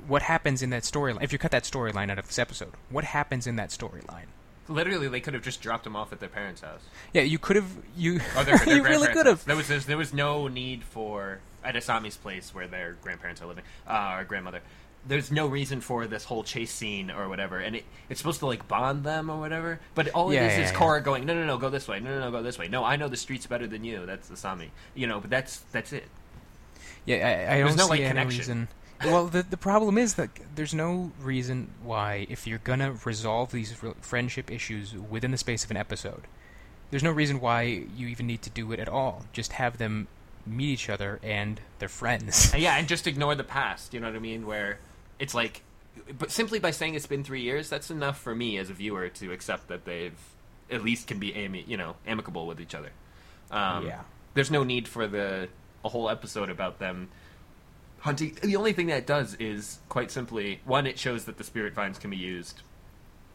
[0.07, 1.23] what happens in that storyline?
[1.23, 4.27] If you cut that storyline out of this episode, what happens in that storyline?
[4.69, 6.81] Literally, they could have just dropped him off at their parents' house.
[7.13, 9.45] Yeah, you could have you Or their, their you really could have.
[9.45, 13.65] There was there was no need for at Asami's place where their grandparents are living,
[13.87, 14.61] uh, or grandmother.
[15.09, 18.47] There's no reason for this whole chase scene or whatever, and it, it's supposed to
[18.47, 19.79] like bond them or whatever.
[19.95, 20.79] But all Yeah, it is yeah, is yeah.
[20.79, 22.67] Korra going, no, no, no, go this way, no, no, no, go this way.
[22.67, 24.05] No, I know the streets better than you.
[24.05, 25.21] That's Asami, you know.
[25.21, 26.09] But that's that's it.
[27.05, 28.39] Yeah, I, I don't no, see like, any connection.
[28.39, 28.69] reason.
[29.05, 33.83] Well, the the problem is that there's no reason why, if you're gonna resolve these
[33.83, 36.23] re- friendship issues within the space of an episode,
[36.91, 39.25] there's no reason why you even need to do it at all.
[39.33, 40.09] Just have them
[40.47, 42.55] meet each other and they're friends.
[42.57, 43.93] Yeah, and just ignore the past.
[43.93, 44.47] You know what I mean?
[44.47, 44.79] Where
[45.19, 45.63] it's like,
[46.19, 49.09] but simply by saying it's been three years, that's enough for me as a viewer
[49.09, 50.19] to accept that they've
[50.71, 52.91] at least can be ami- you know amicable with each other.
[53.51, 54.01] Um, Yeah.
[54.35, 55.49] There's no need for the
[55.85, 57.09] a whole episode about them
[58.07, 58.37] hunting.
[58.43, 61.75] The only thing that it does is quite simply one, it shows that the spirit
[61.75, 62.63] vines can be used,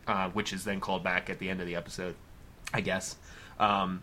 [0.08, 2.16] uh, which is then called back at the end of the episode,
[2.74, 3.16] I guess.
[3.60, 4.02] Um,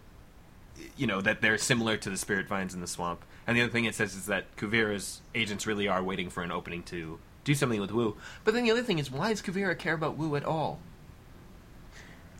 [0.97, 3.25] you know that they're similar to the spirit vines in the swamp.
[3.47, 6.53] And the other thing it says is that Kuvira's agents really are waiting for an
[6.53, 8.17] opening to do something with Wu.
[8.45, 10.79] But then the other thing is, why does Kuvira care about Wu at all?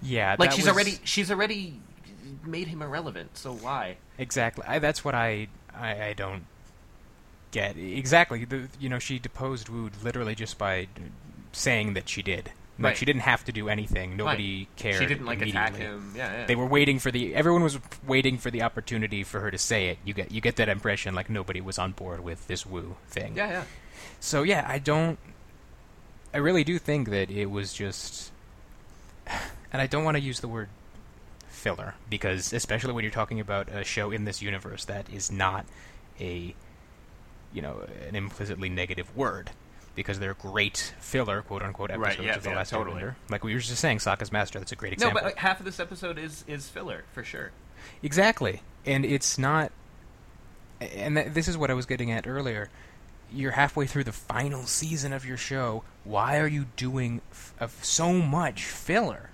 [0.03, 1.81] yeah, Like she's was- already she's already
[2.45, 3.37] made him irrelevant.
[3.37, 3.97] So why?
[4.19, 4.65] exactly.
[4.69, 6.45] I, that's what I, I I don't
[7.51, 8.45] get exactly.
[8.45, 10.89] The, you know, she deposed Wu literally just by
[11.53, 12.53] saying that she did.
[12.81, 12.97] Like Right.
[12.97, 14.17] she didn't have to do anything.
[14.17, 15.01] Nobody cared.
[15.01, 16.13] She didn't like attack him.
[16.17, 16.47] Yeah, yeah.
[16.47, 17.35] They were waiting for the.
[17.35, 19.99] Everyone was waiting for the opportunity for her to say it.
[20.05, 23.33] You get you get that impression like nobody was on board with this Wu thing.
[23.37, 23.65] Yeah, yeah.
[24.21, 25.19] So yeah, I don't.
[26.33, 28.31] I really do think that it was just,
[29.27, 30.69] and I don't want to use the word
[31.49, 35.67] filler because especially when you're talking about a show in this universe that is not
[36.21, 36.55] a,
[37.53, 39.51] you know, an implicitly negative word.
[39.95, 43.03] Because they're great filler, quote unquote, Right, episodes yeah, of the yeah, last totally.
[43.03, 43.15] Airbender.
[43.31, 44.61] Like we were just saying, Sokka's Master.
[44.61, 45.17] That's a great example.
[45.17, 47.51] No, but like, half of this episode is is filler for sure.
[48.01, 48.63] Exactly.
[48.87, 49.73] And it's not.
[50.81, 52.71] And th- this is what I was getting at earlier.
[53.33, 55.83] You're halfway through the final season of your show.
[56.05, 59.31] Why are you doing f- of so much filler?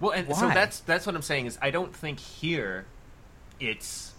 [0.00, 2.86] Well, and so that's that's what I'm saying is I don't think here
[3.60, 4.11] it's.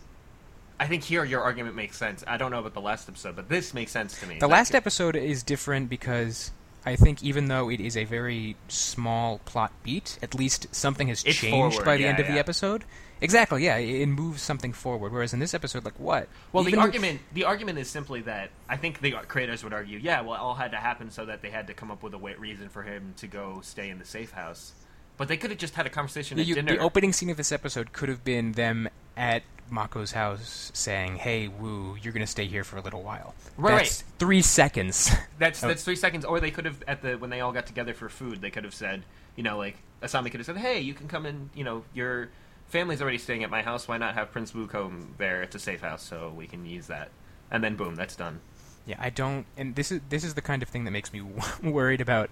[0.80, 2.24] I think here your argument makes sense.
[2.28, 4.40] I don't know about the last episode, but this makes sense to me.
[4.40, 6.52] The last episode is different because
[6.86, 11.24] I think even though it is a very small plot beat, at least something has
[11.24, 12.84] It's changed forward, by the yeah, end of the episode.
[13.22, 15.14] Exactly, yeah, it moves something forward.
[15.14, 16.28] Whereas in this episode, like what?
[16.52, 19.98] Well, Even the argument the argument is simply that I think the creators would argue,
[20.00, 22.14] yeah, well, it all had to happen so that they had to come up with
[22.14, 24.74] a way, reason for him to go stay in the safe house.
[25.16, 26.74] But they could have just had a conversation at You- dinner.
[26.76, 31.48] the opening scene of this episode could have been them at Mako's house saying, "Hey,
[31.48, 35.12] Wu, you're going to stay here for a little while." Right, That's three seconds.
[35.40, 36.26] That's that's three seconds.
[36.26, 38.64] Or they could have at the when they all got together for food, they could
[38.64, 39.04] have said,
[39.36, 41.50] you know, like Asami could have said, "Hey, you can come in.
[41.56, 42.30] You know, your
[42.68, 43.88] family's already staying at my house.
[43.88, 45.42] Why not have Prince Wu come there?
[45.42, 47.10] It's a safe house, so we can use that."
[47.52, 48.42] And then boom, that's done.
[48.86, 49.46] yeah, I don't.
[49.58, 51.22] And this is this is the kind of thing that makes me
[51.64, 52.30] worried about,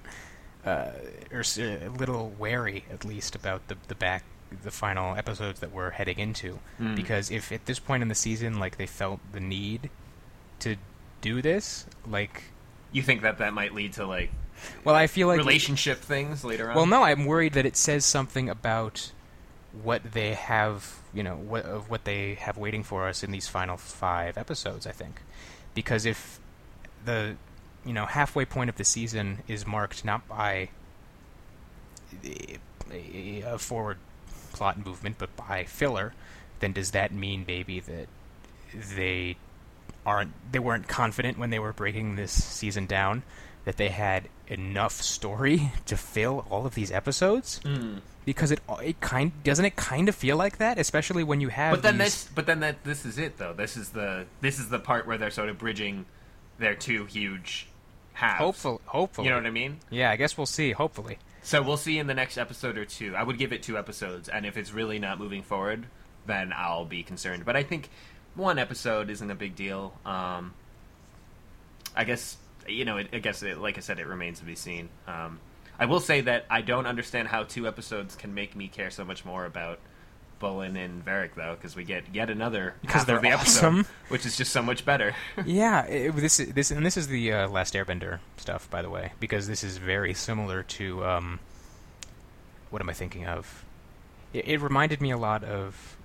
[0.65, 0.91] uh,
[1.32, 4.24] or a little wary at least about the the back
[4.64, 6.60] the final episodes that we're heading into.
[6.80, 6.96] Mm.
[6.96, 9.90] Because if at this point in the season, like they felt the need
[10.60, 10.76] to
[11.22, 12.44] do this, like,
[12.92, 14.32] You think that that might lead to like,
[14.84, 16.76] well, I feel like relationship things later on?
[16.76, 19.12] Well, no, I'm worried that it says something about
[19.84, 23.48] what they have, you know, what of what they have waiting for us in these
[23.48, 24.86] final five episodes.
[24.86, 25.22] I think,
[25.74, 26.40] because if
[27.06, 27.38] the,
[27.86, 30.70] you know, halfway point of the season is marked not by
[32.24, 33.98] a, a forward
[34.52, 36.14] plot movement, but by filler,
[36.60, 38.08] then does that mean, baby, that
[38.96, 39.38] they
[40.06, 43.22] aren't they weren't confident when they were breaking this season down
[43.66, 48.02] that they had enough story to fill all of these episodes Mm.
[48.26, 51.74] because it it kind doesn't it kind of feel like that especially when you have
[51.74, 53.54] But then these, this, but then that this is it though.
[53.54, 56.06] This is the this is the part where they're sort of bridging
[56.58, 57.68] their two huge
[58.13, 58.39] halves.
[58.39, 59.80] hopefully hopefully You know what I mean?
[59.89, 63.15] yeah I guess we'll see hopefully So we'll see in the next episode or two.
[63.15, 65.88] I would give it two episodes, and if it's really not moving forward,
[66.28, 67.45] then I'll be concerned.
[67.45, 67.89] But I think
[68.36, 69.97] one episode isn't a big deal.
[70.06, 70.54] Um,
[71.95, 74.54] I guess you know, it, I guess it, like I said, it remains to be
[74.56, 74.89] seen.
[75.08, 75.39] Um,
[75.80, 79.04] I will say that I don't understand how two episodes can make me care so
[79.04, 79.80] much more about
[80.41, 83.80] Bolin and Varric though, because we get yet another Because they're the awesome.
[83.82, 85.15] episode, which is just so much better.
[85.45, 89.13] yeah, it, this this and this is the uh, Last Airbender stuff, by the way,
[89.19, 91.39] because this is very similar to um,
[92.69, 93.63] what am I thinking of?
[94.34, 95.97] It, it reminded me a lot of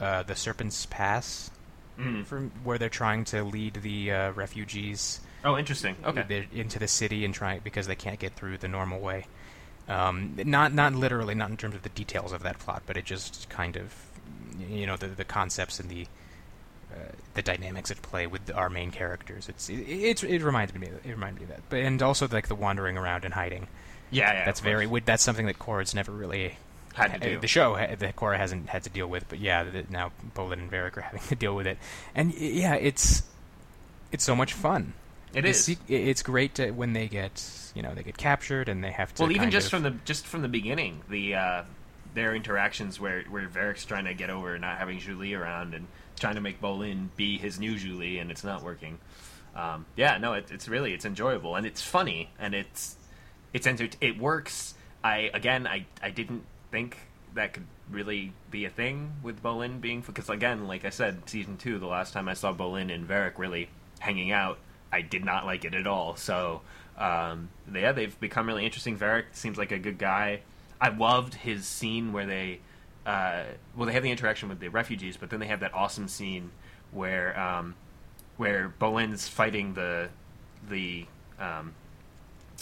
[0.00, 1.50] uh, the Serpent's Pass,
[1.98, 2.24] Mhm.
[2.24, 5.96] from where they're trying to lead the uh, refugees Oh, interesting.
[6.04, 6.46] Okay.
[6.52, 9.26] into the city and trying because they can't get through the normal way.
[9.90, 13.04] Um, not not literally, not in terms of the details of that plot, but it
[13.04, 13.92] just kind of,
[14.70, 16.06] you know, the the concepts and the
[16.92, 19.48] uh, the dynamics at play with our main characters.
[19.48, 22.46] It's it, it, it reminds me it reminded me of that, but and also like
[22.46, 23.66] the wandering around and hiding.
[24.12, 24.44] Yeah, yeah.
[24.44, 25.02] that's very course.
[25.04, 26.56] that's something that Korra's never really
[26.94, 27.40] had to do.
[27.40, 30.96] the show that Korra hasn't had to deal with, but yeah, now Bolin and Varrick
[30.98, 31.78] are having to deal with it,
[32.14, 33.24] and yeah, it's
[34.12, 34.92] it's so much fun.
[35.34, 35.64] It is.
[35.64, 38.90] se- i- it's great to, when they get you know they get captured and they
[38.90, 39.22] have to.
[39.22, 41.62] well, even just of- from the just from the beginning, the uh,
[42.14, 45.86] their interactions where where Varrick's trying to get over not having Zhu Li around and
[46.18, 48.98] trying to make Bolin be his new Zhu Li, and it's not working.
[49.54, 52.96] Um, yeah, no, it, it's really it's enjoyable and it's funny and it's
[53.52, 54.74] it's enter- it works.
[55.02, 56.98] I again, I I didn't think
[57.34, 61.56] that could really be a thing with Bolin being because again, like I said, season
[61.56, 64.58] two, the last time I saw Bolin and Varrick really hanging out,
[64.92, 66.16] I did not like it at all.
[66.16, 66.62] So
[67.00, 68.96] um, yeah, they've become really interesting.
[68.96, 70.40] Varrick seems like a good guy.
[70.80, 72.60] I loved his scene where they,
[73.06, 76.08] uh, well, they have the interaction with the refugees, but then they have that awesome
[76.08, 76.50] scene
[76.90, 77.74] where um,
[78.36, 80.08] where Bolin's fighting the
[80.68, 81.06] the
[81.38, 81.74] um,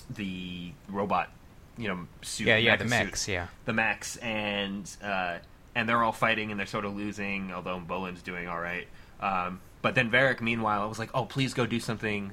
[0.08, 1.30] the robot,
[1.76, 2.46] you know, suit.
[2.46, 5.38] yeah yeah the suit yeah the mechs and uh,
[5.74, 8.86] and they're all fighting and they're sort of losing, although Bolin's doing all right.
[9.20, 12.32] Um, but then Varrick, meanwhile, I was like, "Oh, please go do something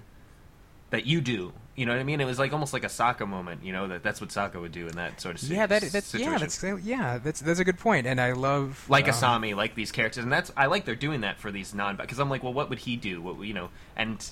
[0.89, 2.21] that you do." You know what I mean?
[2.21, 3.63] It was like almost like a Sokka moment.
[3.63, 6.07] You know that that's what Sokka would do in that sort of yeah that that's
[6.07, 6.31] situation.
[6.31, 9.75] yeah that's yeah that's that's a good point and I love like um, Asami, like
[9.75, 12.43] these characters, and that's I like they're doing that for these non because I'm like,
[12.43, 13.21] well, what would he do?
[13.21, 14.25] What you know, and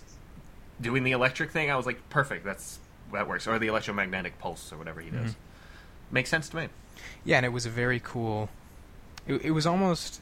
[0.80, 2.46] doing the electric thing, I was like, perfect.
[2.46, 2.80] That's
[3.12, 5.32] that works, or the electromagnetic pulse, or whatever he does.
[5.32, 5.36] Mhm.
[6.12, 6.68] Makes sense to me.
[7.26, 8.50] Yeah, and it was a very cool.
[9.28, 10.22] It, it was almost,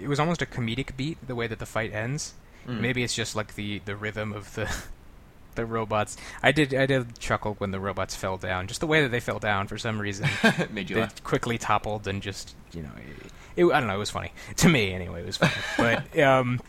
[0.00, 2.34] it was almost a comedic beat the way that the fight ends.
[2.66, 2.80] Mm.
[2.80, 4.72] Maybe it's just like the the rhythm of the
[5.54, 6.16] the robots.
[6.42, 8.66] I did I did chuckle when the robots fell down.
[8.66, 10.28] Just the way that they fell down for some reason.
[10.70, 11.22] made you they laugh.
[11.24, 13.96] quickly toppled and just you know, it, it, I don't know.
[13.96, 15.22] It was funny to me anyway.
[15.22, 16.60] It was funny, but um,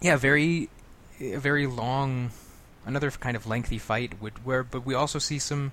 [0.00, 0.68] yeah, very
[1.18, 2.30] very long,
[2.84, 4.20] another kind of lengthy fight.
[4.20, 5.72] Would where, but we also see some.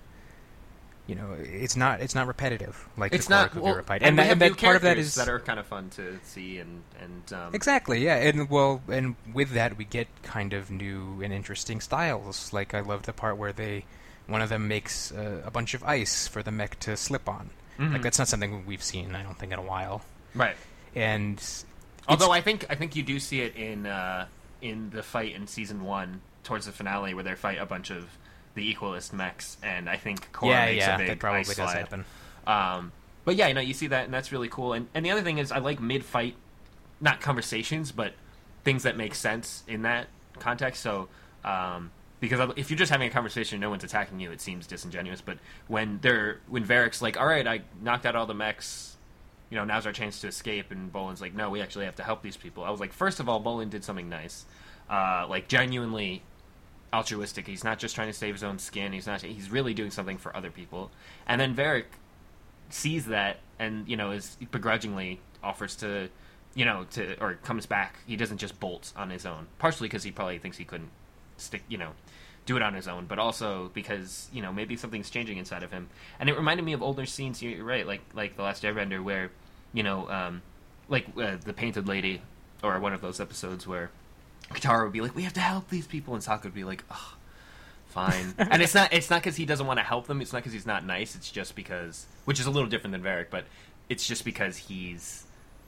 [1.11, 4.19] You know, it's not it's not repetitive like It's the not well, fight, and, and,
[4.19, 6.83] that, and that part of that is that are kind of fun to see and
[7.01, 11.33] and um, Exactly, yeah, and well, and with that we get kind of new and
[11.33, 12.53] interesting styles.
[12.53, 13.83] Like I love the part where they,
[14.27, 17.49] one of them makes uh, a bunch of ice for the mech to slip on.
[17.77, 17.91] Mhm.
[17.91, 20.03] Like that's not something we've seen, I don't think, in a while.
[20.33, 20.55] right.
[20.95, 21.43] And
[22.07, 24.27] Although I think I think you do see it in uh,
[24.61, 28.17] in the fight in season one towards the finale where they fight a bunch of
[28.53, 31.47] the equalist mechs, and I think Korra yeah, makes yeah, a big that probably ice
[31.47, 31.77] does slide.
[31.77, 32.05] happen.
[32.45, 32.91] Um,
[33.23, 34.73] but yeah, you know, you see that, and that's really cool.
[34.73, 36.35] And and the other thing is, I like mid fight,
[36.99, 38.13] not conversations, but
[38.63, 40.07] things that make sense in that
[40.39, 40.81] context.
[40.81, 41.07] So.
[41.43, 44.31] Um, because if you're just having a conversation, and no one's attacking you.
[44.31, 45.21] It seems disingenuous.
[45.21, 48.95] But when they're when Varrick's like, "All right, I knocked out all the mechs,
[49.49, 52.03] you know, now's our chance to escape," and Bolin's like, "No, we actually have to
[52.03, 54.45] help these people." I was like, first of all, Bolin did something nice,
[54.87, 56.21] uh, like genuinely
[56.93, 57.47] altruistic.
[57.47, 58.93] He's not just trying to save his own skin.
[58.93, 59.21] He's not.
[59.21, 60.91] He's really doing something for other people.
[61.27, 61.87] And then Varrick
[62.69, 66.09] sees that, and you know, is begrudgingly offers to,
[66.53, 67.99] you know, to or comes back.
[68.05, 69.47] He doesn't just bolt on his own.
[69.59, 70.91] Partially because he probably thinks he couldn't
[71.37, 71.91] stick, you know,
[72.45, 75.71] do it on his own, but also because you know maybe something's changing inside of
[75.71, 75.89] him.
[76.19, 77.41] And it reminded me of older scenes.
[77.41, 79.31] You're right, like like the Last Airbender, where
[79.73, 80.41] you know, um,
[80.89, 82.21] like uh, the Painted Lady,
[82.63, 83.91] or one of those episodes where
[84.53, 86.83] Katara would be like, "We have to help these people," and Sokka would be like,
[86.89, 86.97] "Ugh,
[87.89, 90.21] fine." and it's not it's not because he doesn't want to help them.
[90.21, 91.15] It's not because he's not nice.
[91.15, 93.45] It's just because, which is a little different than Varrick, but
[93.89, 95.25] it's just because he's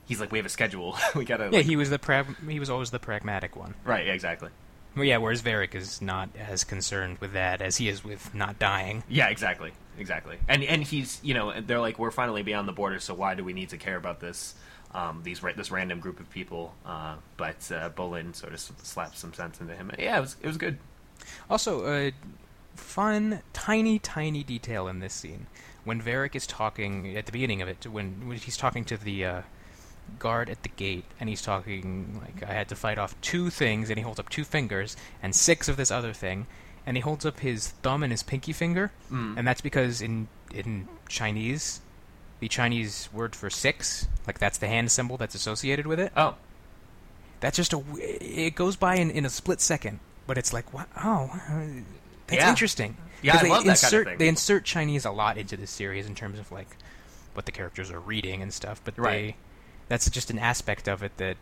[0.07, 0.97] he's like, we have a schedule.
[1.15, 1.45] we gotta.
[1.45, 3.73] Yeah, like- he was the prag- he was always the pragmatic one.
[3.85, 4.49] right, yeah, exactly.
[4.95, 8.59] Well, yeah, whereas Varrick is not as concerned with that as he is with not
[8.59, 9.03] dying.
[9.09, 10.37] Yeah, exactly, exactly.
[10.47, 13.43] And and he's you know they're like we're finally beyond the border, so why do
[13.43, 14.53] we need to care about this?
[14.93, 19.17] Um, these this random group of people, uh, but uh, Bolin sort of s- slapped
[19.17, 19.91] some sense into him.
[19.97, 20.77] Yeah, it was it was good.
[21.49, 22.11] Also, a
[22.75, 25.47] fun, tiny, tiny detail in this scene
[25.83, 29.25] when Varrick is talking at the beginning of it, when, when he's talking to the
[29.25, 29.41] uh,
[30.19, 33.89] guard at the gate, and he's talking like I had to fight off two things,
[33.89, 36.45] and he holds up two fingers and six of this other thing,
[36.85, 39.37] and he holds up his thumb and his pinky finger, Mm.
[39.37, 41.81] and that's because in in Chinese,
[42.43, 46.11] the Chinese word for six, like that's the hand symbol that's associated with it.
[46.17, 46.35] Oh,
[47.39, 47.81] That's just a.
[47.97, 51.39] It goes by in, in a split second, but it's like wow, oh,
[52.27, 52.49] that's Yeah.
[52.49, 52.97] interesting.
[53.21, 54.17] Yeah, I they love that kind of insert thing.
[54.17, 56.75] they insert Chinese a lot into this series in terms of like
[57.33, 59.11] what the characters are reading and stuff, but Right.
[59.13, 59.35] they
[59.87, 61.37] that's just an aspect of it that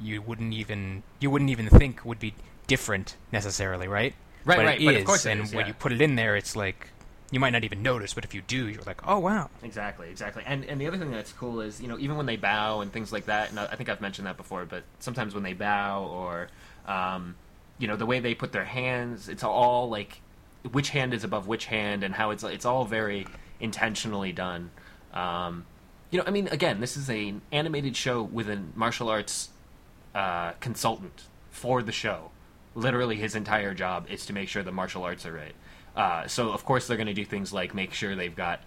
[0.00, 2.32] you wouldn't even you wouldn't even think would be
[2.66, 4.14] different necessarily, right?
[4.46, 6.14] Right, but right, it but of course it and is, when you put it in
[6.16, 6.88] there, it's like
[7.30, 9.50] you might not even notice, but if you do, you're like, oh wow.
[9.62, 10.42] Exactly, exactly.
[10.46, 12.92] And and the other thing that's cool is, you know, even when they bow and
[12.92, 16.04] things like that, and I think I've mentioned that before, but sometimes when they bow
[16.04, 16.48] or
[16.86, 17.36] um,
[17.78, 20.20] you know, the way they put their hands, it's all like
[20.72, 23.26] which hand is above which hand and how it's it's all very
[23.60, 24.70] intentionally done.
[25.12, 25.66] Um,
[26.10, 29.50] you know, I mean, again, this is an animated show with a martial arts
[30.14, 32.30] uh, consultant for the show.
[32.74, 35.54] Literally, his entire job is to make sure the martial arts are right.
[35.98, 38.60] Uh, so, of course, they're going to do things like make sure they've got,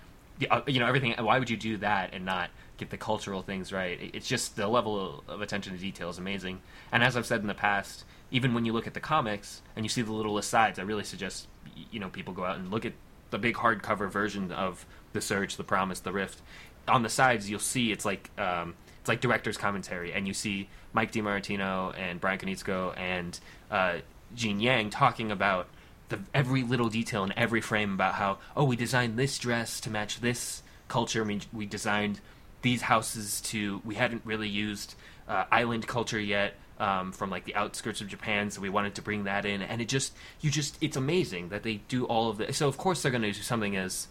[0.49, 1.13] uh, you know, everything.
[1.17, 3.97] Why would you do that and not get the cultural things right?
[4.13, 6.59] It's just the level of attention to detail is amazing.
[6.91, 9.85] And as I've said in the past, even when you look at the comics and
[9.85, 11.47] you see the little asides, I really suggest
[11.89, 12.93] you know people go out and look at
[13.29, 16.41] the big hardcover version of the Surge, the Promise, the Rift.
[16.89, 20.67] On the sides, you'll see it's like um, it's like director's commentary, and you see
[20.91, 23.99] Mike DiMartino and Brian Konietzko and uh,
[24.35, 25.67] Gene Yang talking about
[26.11, 29.89] the every little detail in every frame about how oh we designed this dress to
[29.89, 31.23] match this culture.
[31.23, 32.21] We mean we designed
[32.61, 34.95] these houses to we hadn't really used
[35.27, 39.01] uh, island culture yet um, from like the outskirts of Japan, so we wanted to
[39.01, 42.37] bring that in, and it just you just it's amazing that they do all of
[42.37, 42.57] this.
[42.57, 44.07] So of course they're going to do something as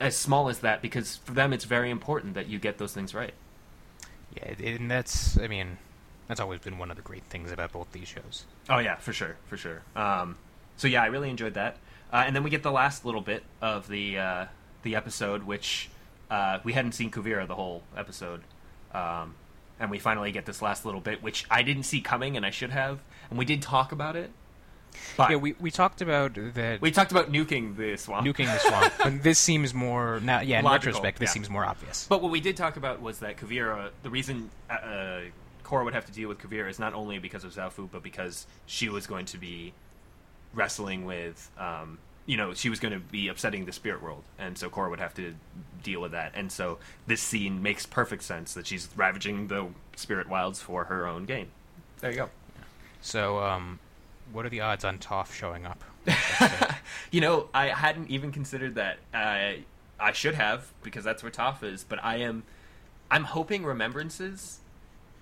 [0.00, 3.14] as small as that because for them it's very important that you get those things
[3.14, 3.34] right.
[4.34, 5.78] Yeah, and that's I mean,
[6.26, 8.44] that's always been one of the great things about both these shows.
[8.68, 9.82] Oh yeah, for sure, for sure.
[9.94, 10.36] Um,
[10.76, 11.76] so yeah, I really enjoyed that.
[12.12, 14.46] Uh, and then we get the last little bit of the uh,
[14.82, 15.90] the episode, which
[16.30, 18.42] uh, we hadn't seen Kuvira the whole episode,
[18.94, 19.34] um,
[19.80, 22.50] and we finally get this last little bit, which I didn't see coming, and I
[22.50, 23.00] should have.
[23.28, 24.30] And we did talk about it.
[25.16, 28.26] But Yeah, we we talked about that we talked about nuking the swamp.
[28.26, 30.40] nuking the swamp, but this seems more now.
[30.40, 31.34] Yeah, in Logical, retrospect, this yeah.
[31.34, 32.06] seems more obvious.
[32.08, 35.20] But what we did talk about was that Kuvira, the reason uh, uh,
[35.64, 38.46] Korra would have to deal with Kuvira is not only because of Zaofu, but because
[38.66, 39.74] she was going to be
[40.56, 44.58] wrestling with, um, you know, she was going to be upsetting the spirit world, and
[44.58, 45.36] so Korra would have to
[45.84, 46.32] deal with that.
[46.34, 51.06] And so this scene makes perfect sense that she's ravaging the spirit wilds for her
[51.06, 51.48] own gain.
[52.00, 52.30] There you go.
[53.00, 53.78] So, um,
[54.32, 55.84] what are the odds on Toph showing up?
[57.10, 58.98] You know, I hadn't even considered that.
[59.14, 59.60] Uh,
[59.98, 61.84] I should have because that's where Toph is.
[61.84, 62.42] But I am,
[63.10, 64.60] I'm hoping Remembrances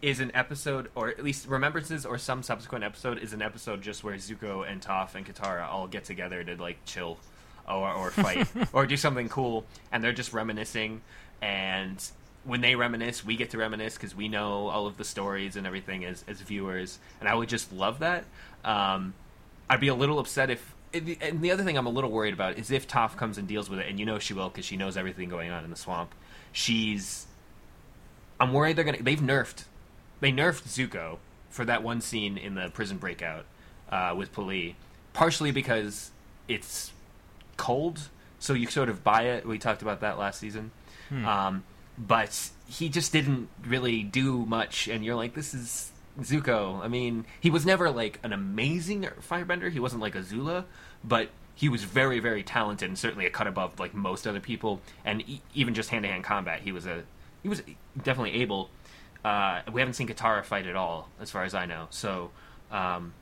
[0.05, 4.05] is an episode, or at least Remembrances or some subsequent episode is an episode just
[4.05, 7.18] where Zuko and Toph and Katara all get together to like chill,
[7.66, 11.00] or or fight, or do something cool, and they're just reminiscing.
[11.40, 12.05] And
[12.44, 15.66] when they reminisce, we get to reminisce because we know all of the stories and
[15.66, 16.98] everything as as viewers.
[17.20, 18.24] And I would just love that.
[18.62, 19.14] Um,
[19.70, 20.74] I'd be a little upset if.
[20.92, 23.70] And the other thing I'm a little worried about is if Toph comes and deals
[23.70, 25.76] with it, and you know she will because she knows everything going on in the
[25.76, 26.14] swamp.
[26.52, 27.26] She's.
[28.38, 29.02] I'm worried they're gonna.
[29.02, 29.64] They've nerfed.
[30.20, 31.18] They nerfed Zuko
[31.50, 33.44] for that one scene in the prison breakout
[33.90, 34.74] uh, with P'Li,
[35.12, 36.10] partially because
[36.48, 36.92] it's
[37.56, 38.08] cold,
[38.38, 39.46] so you sort of buy it.
[39.46, 40.70] We talked about that last season.
[41.10, 41.64] Um,
[41.96, 46.80] but he just didn't really do much, and you're like, this is Zuko.
[46.82, 49.70] I mean, he was never like an amazing firebender.
[49.70, 50.64] He wasn't like Azula,
[51.04, 54.80] but he was very, very talented, and certainly a cut above like most other people.
[55.04, 57.04] And e- even just hand to hand combat, he was a
[57.42, 57.62] he was
[58.02, 58.70] definitely able.
[59.24, 61.86] Uh, we haven't seen Katara fight at all, as far as I know.
[61.90, 62.30] So
[62.70, 63.14] um,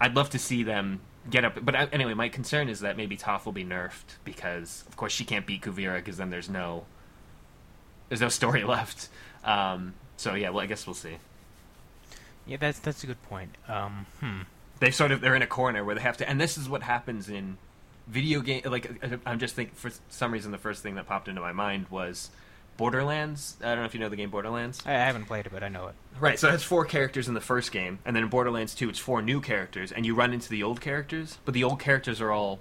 [0.00, 1.62] I'd love to see them get up.
[1.62, 5.12] But uh, anyway, my concern is that maybe Toph will be nerfed because, of course,
[5.12, 6.86] she can't beat Kuvira because then there's no
[8.08, 9.08] there's no story left.
[9.44, 11.18] Um, so yeah, well, I guess we'll see.
[12.46, 13.56] Yeah, that's that's a good point.
[13.68, 14.40] Um, hmm.
[14.80, 16.82] They sort of they're in a corner where they have to, and this is what
[16.82, 17.58] happens in
[18.06, 18.62] video game.
[18.64, 21.52] Like uh, I'm just thinking for some reason the first thing that popped into my
[21.52, 22.30] mind was
[22.80, 23.58] Borderlands.
[23.60, 24.82] I don't know if you know the game Borderlands.
[24.86, 25.94] I, haven't played it, but I know it.
[26.18, 28.88] Right, so it has four characters in the first game, and then in Borderlands 2,
[28.88, 32.22] it's four new characters, and you run into the old characters, but the old characters
[32.22, 32.58] are all,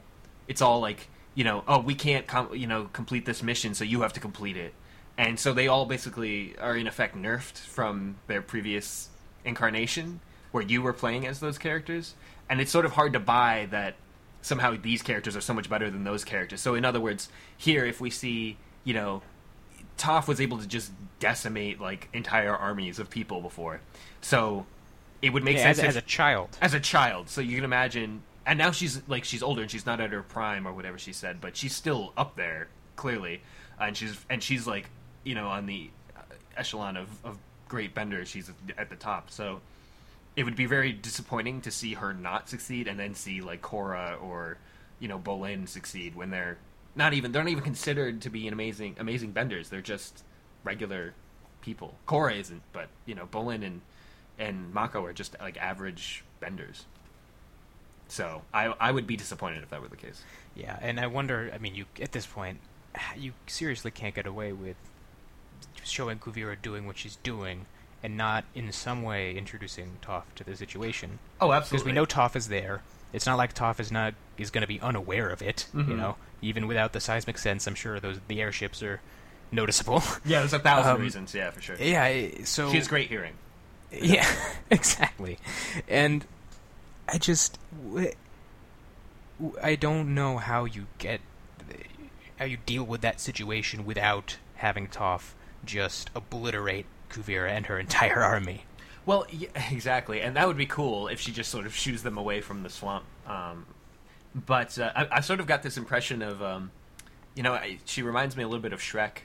[0.49, 3.85] it's all like, you know, oh, we can't, com- you know, complete this mission, so
[3.85, 4.73] you have to complete it.
[5.17, 9.07] And so they all basically are in effect nerfed from their previous
[9.45, 10.19] incarnation,
[10.51, 12.13] where you were playing as those characters,
[12.49, 13.95] and it's sort of hard to buy that
[14.41, 16.59] somehow these characters are so much better than those characters.
[16.59, 19.21] So in other words, here if we see, you know,
[19.99, 23.81] Toph was able to just decimate like entire armies of people before.
[24.21, 24.65] So
[25.21, 26.57] it would make Yeah, sense as, if, as a child.
[26.61, 27.29] as a child.
[27.29, 30.23] So you can imagine and now she's like she's older and she's not at her
[30.23, 33.41] prime or whatever she said, but she's still up there clearly,
[33.79, 34.89] uh, and she's and she's like
[35.23, 35.91] you know on the
[36.57, 37.37] echelon of, of
[37.67, 38.27] great benders.
[38.29, 39.61] She's at the top, so
[40.35, 44.19] it would be very disappointing to see her not succeed and then see like Korra
[44.23, 44.57] or
[44.99, 46.57] you know Bolin succeed when they're
[46.99, 49.69] not even they're not even considered to be an amazing amazing benders.
[49.69, 50.23] They're just
[50.63, 51.13] regular
[51.61, 51.95] people.
[52.07, 53.81] Korra isn't, but you know Bolin and
[54.37, 56.85] and Mako are just like average benders.
[58.09, 60.21] So I I would be disappointed if that were the case.
[60.55, 61.49] Yeah, and I wonder.
[61.55, 62.59] I mean, you at this point,
[63.17, 64.75] you seriously can't get away with
[65.83, 67.65] showing Kuvira doing what she's doing
[68.03, 71.19] and not in some way introducing Toph to the situation.
[71.39, 71.77] Oh, absolutely.
[71.77, 72.81] Because we know Toph is there.
[73.13, 75.67] It's not like Toph is not is going to be unaware of it.
[75.73, 75.87] Mhm.
[75.89, 79.01] You know, even without the seismic sense, I'm sure those the airships are
[79.51, 80.01] noticeable.
[80.25, 81.33] Yeah, there's a thousand Um, reasons.
[81.33, 81.75] Yeah, for sure.
[81.77, 83.33] yeah, so She has great hearing.
[83.91, 84.29] Yeah,
[84.69, 85.39] exactly.
[85.87, 86.25] And
[87.07, 87.57] I just
[89.63, 91.21] I don't know how you get
[92.37, 95.33] how you deal with that situation without having Toph
[95.65, 98.65] just obliterate Kuvira and her entire army.
[99.09, 102.19] Well, yeah, exactly, and that would be cool if she just sort of shoos them
[102.19, 103.05] away from the swamp.
[103.25, 103.65] Um,
[104.35, 106.69] but uh, I, I sort of got this impression of, um,
[107.33, 109.21] you know, I, she reminds me a little bit of Shrek.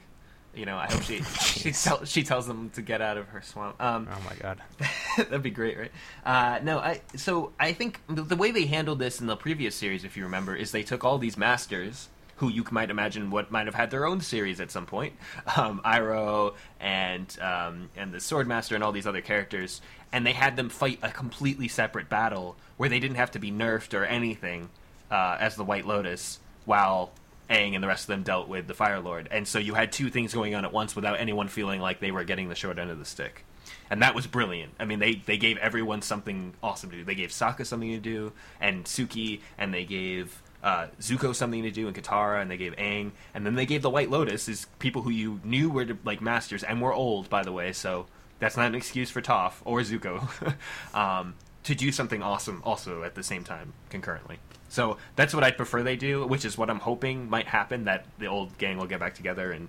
[0.55, 3.43] You know, I hope she she, tell, she tells them to get out of her
[3.43, 3.79] swamp.
[3.79, 4.63] Um, Oh my god.
[5.19, 5.93] That'd be great, right?
[6.25, 9.75] Uh, no, I so I think the, the way they handled this in the previous
[9.75, 13.51] series, if you remember, is they took all these masters who you might imagine what
[13.51, 15.15] might have had their own series at some point,
[15.57, 19.81] um, Iroh and um, and the Swordmaster and all these other characters,
[20.13, 23.51] and they had them fight a completely separate battle where they didn't have to be
[23.51, 24.71] nerfed or anything
[25.11, 27.13] uh, as the White Lotus, while
[27.49, 29.93] Aang and the rest of them dealt with the Fire Lord, and so you had
[29.93, 32.79] two things going on at once without anyone feeling like they were getting the short
[32.79, 33.45] end of the stick
[33.91, 34.73] and that was brilliant.
[34.79, 37.05] I mean, they they gave everyone something awesome to do.
[37.05, 41.71] They gave Sokka something to do, and Suki, and they gave uh, Zuko something to
[41.71, 44.67] do, and Katara, and they gave Aang, and then they gave the White Lotus is
[44.79, 47.73] people who you knew were like masters and were old, by the way.
[47.73, 48.07] So
[48.39, 50.57] that's not an excuse for Toph or Zuko
[50.95, 51.35] um,
[51.65, 54.39] to do something awesome also at the same time concurrently.
[54.71, 57.85] So that's what I'd prefer they do, which is what I'm hoping might happen.
[57.85, 59.69] That the old gang will get back together and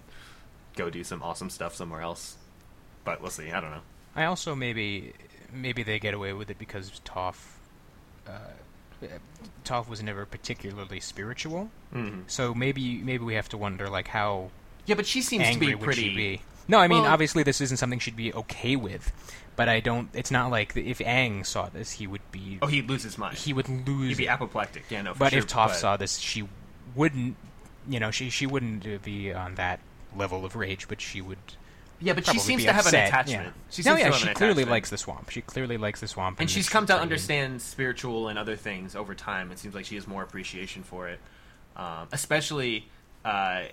[0.78, 2.38] go do some awesome stuff somewhere else.
[3.04, 3.52] But we'll see.
[3.52, 3.82] I don't know.
[4.16, 5.12] I also maybe
[5.54, 7.36] maybe they get away with it because Toph
[8.26, 8.40] uh,
[9.64, 11.70] Toph was never particularly spiritual.
[11.92, 14.50] hmm So maybe maybe we have to wonder like how
[14.86, 16.14] Yeah, but she seems to be pretty.
[16.16, 16.42] be?
[16.68, 19.12] No, I mean Well- obviously this isn't something she'd be okay with,
[19.56, 20.10] but I don't.
[20.14, 23.38] It's not like if Aang saw this, he would be Oh, he'd lose his mind.
[23.38, 24.10] he would lose.
[24.10, 24.86] He'd be apoplectic.
[24.90, 25.14] Yeah, no.
[25.14, 26.48] For but sure, if Toph but- saw this, she
[26.96, 27.36] wouldn't.
[27.88, 29.80] You know, she she wouldn't be on that
[30.16, 31.38] level of rage, but she would.
[32.00, 33.48] Yeah, but she seems to have an attachment.
[33.48, 33.52] Yeah.
[33.72, 34.70] She no, yeah, she clearly attachment.
[34.72, 35.30] likes the swamp.
[35.30, 38.96] She clearly likes the swamp, and the she's come to understand spiritual and other things
[38.96, 39.52] over time.
[39.52, 41.20] It seems like she has more appreciation for it.
[41.76, 42.88] Um, especially,
[43.24, 43.64] uh,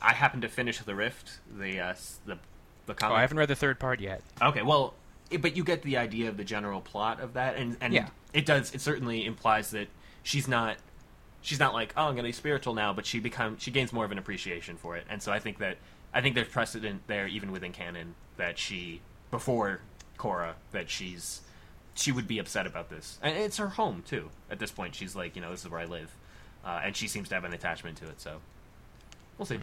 [0.00, 1.94] I happened to finish the Rift, the uh,
[2.26, 2.38] the
[2.86, 3.12] the Oh.
[3.12, 4.22] I haven't read the third part yet.
[4.40, 4.94] Okay, well,
[5.30, 8.08] it, but you get the idea of the general plot of that, and and Yeah.
[8.32, 8.74] it does.
[8.74, 9.88] It certainly implies that
[10.22, 10.76] she's not
[11.42, 14.04] she's not like oh I'm gonna be spiritual now, but she becomes she gains more
[14.04, 15.76] of an appreciation for it, and so I think that
[16.12, 19.00] I think there's precedent there even within canon that she
[19.30, 19.80] before
[20.18, 21.40] Korra that she's
[21.94, 24.30] she would be upset about this, and it's her home too.
[24.50, 26.14] At this point, she's like you know this is where I live,
[26.64, 28.20] uh, and she seems to have an attachment to it.
[28.20, 28.38] So
[29.36, 29.58] we'll see.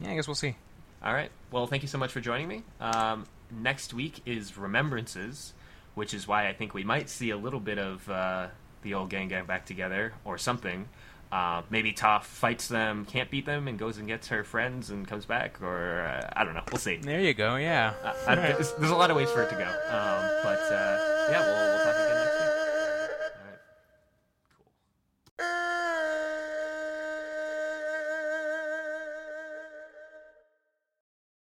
[0.00, 0.56] Yeah, I guess we'll see.
[1.02, 1.30] All right.
[1.50, 2.62] Well, thank you so much for joining me.
[2.80, 5.52] Um, next week is Remembrances,
[5.94, 8.48] which is why I think we might see a little bit of uh,
[8.82, 10.88] the old gang get back together or something.
[11.32, 15.06] Uh, maybe Toph fights them, can't beat them, and goes and gets her friends and
[15.08, 16.62] comes back, or uh, I don't know.
[16.70, 16.96] We'll see.
[16.96, 17.56] There you go.
[17.56, 17.94] Yeah.
[18.02, 19.64] Uh, I, there's, there's a lot of ways for it to go.
[19.64, 22.05] Um, but uh, yeah, we'll, we'll talk again.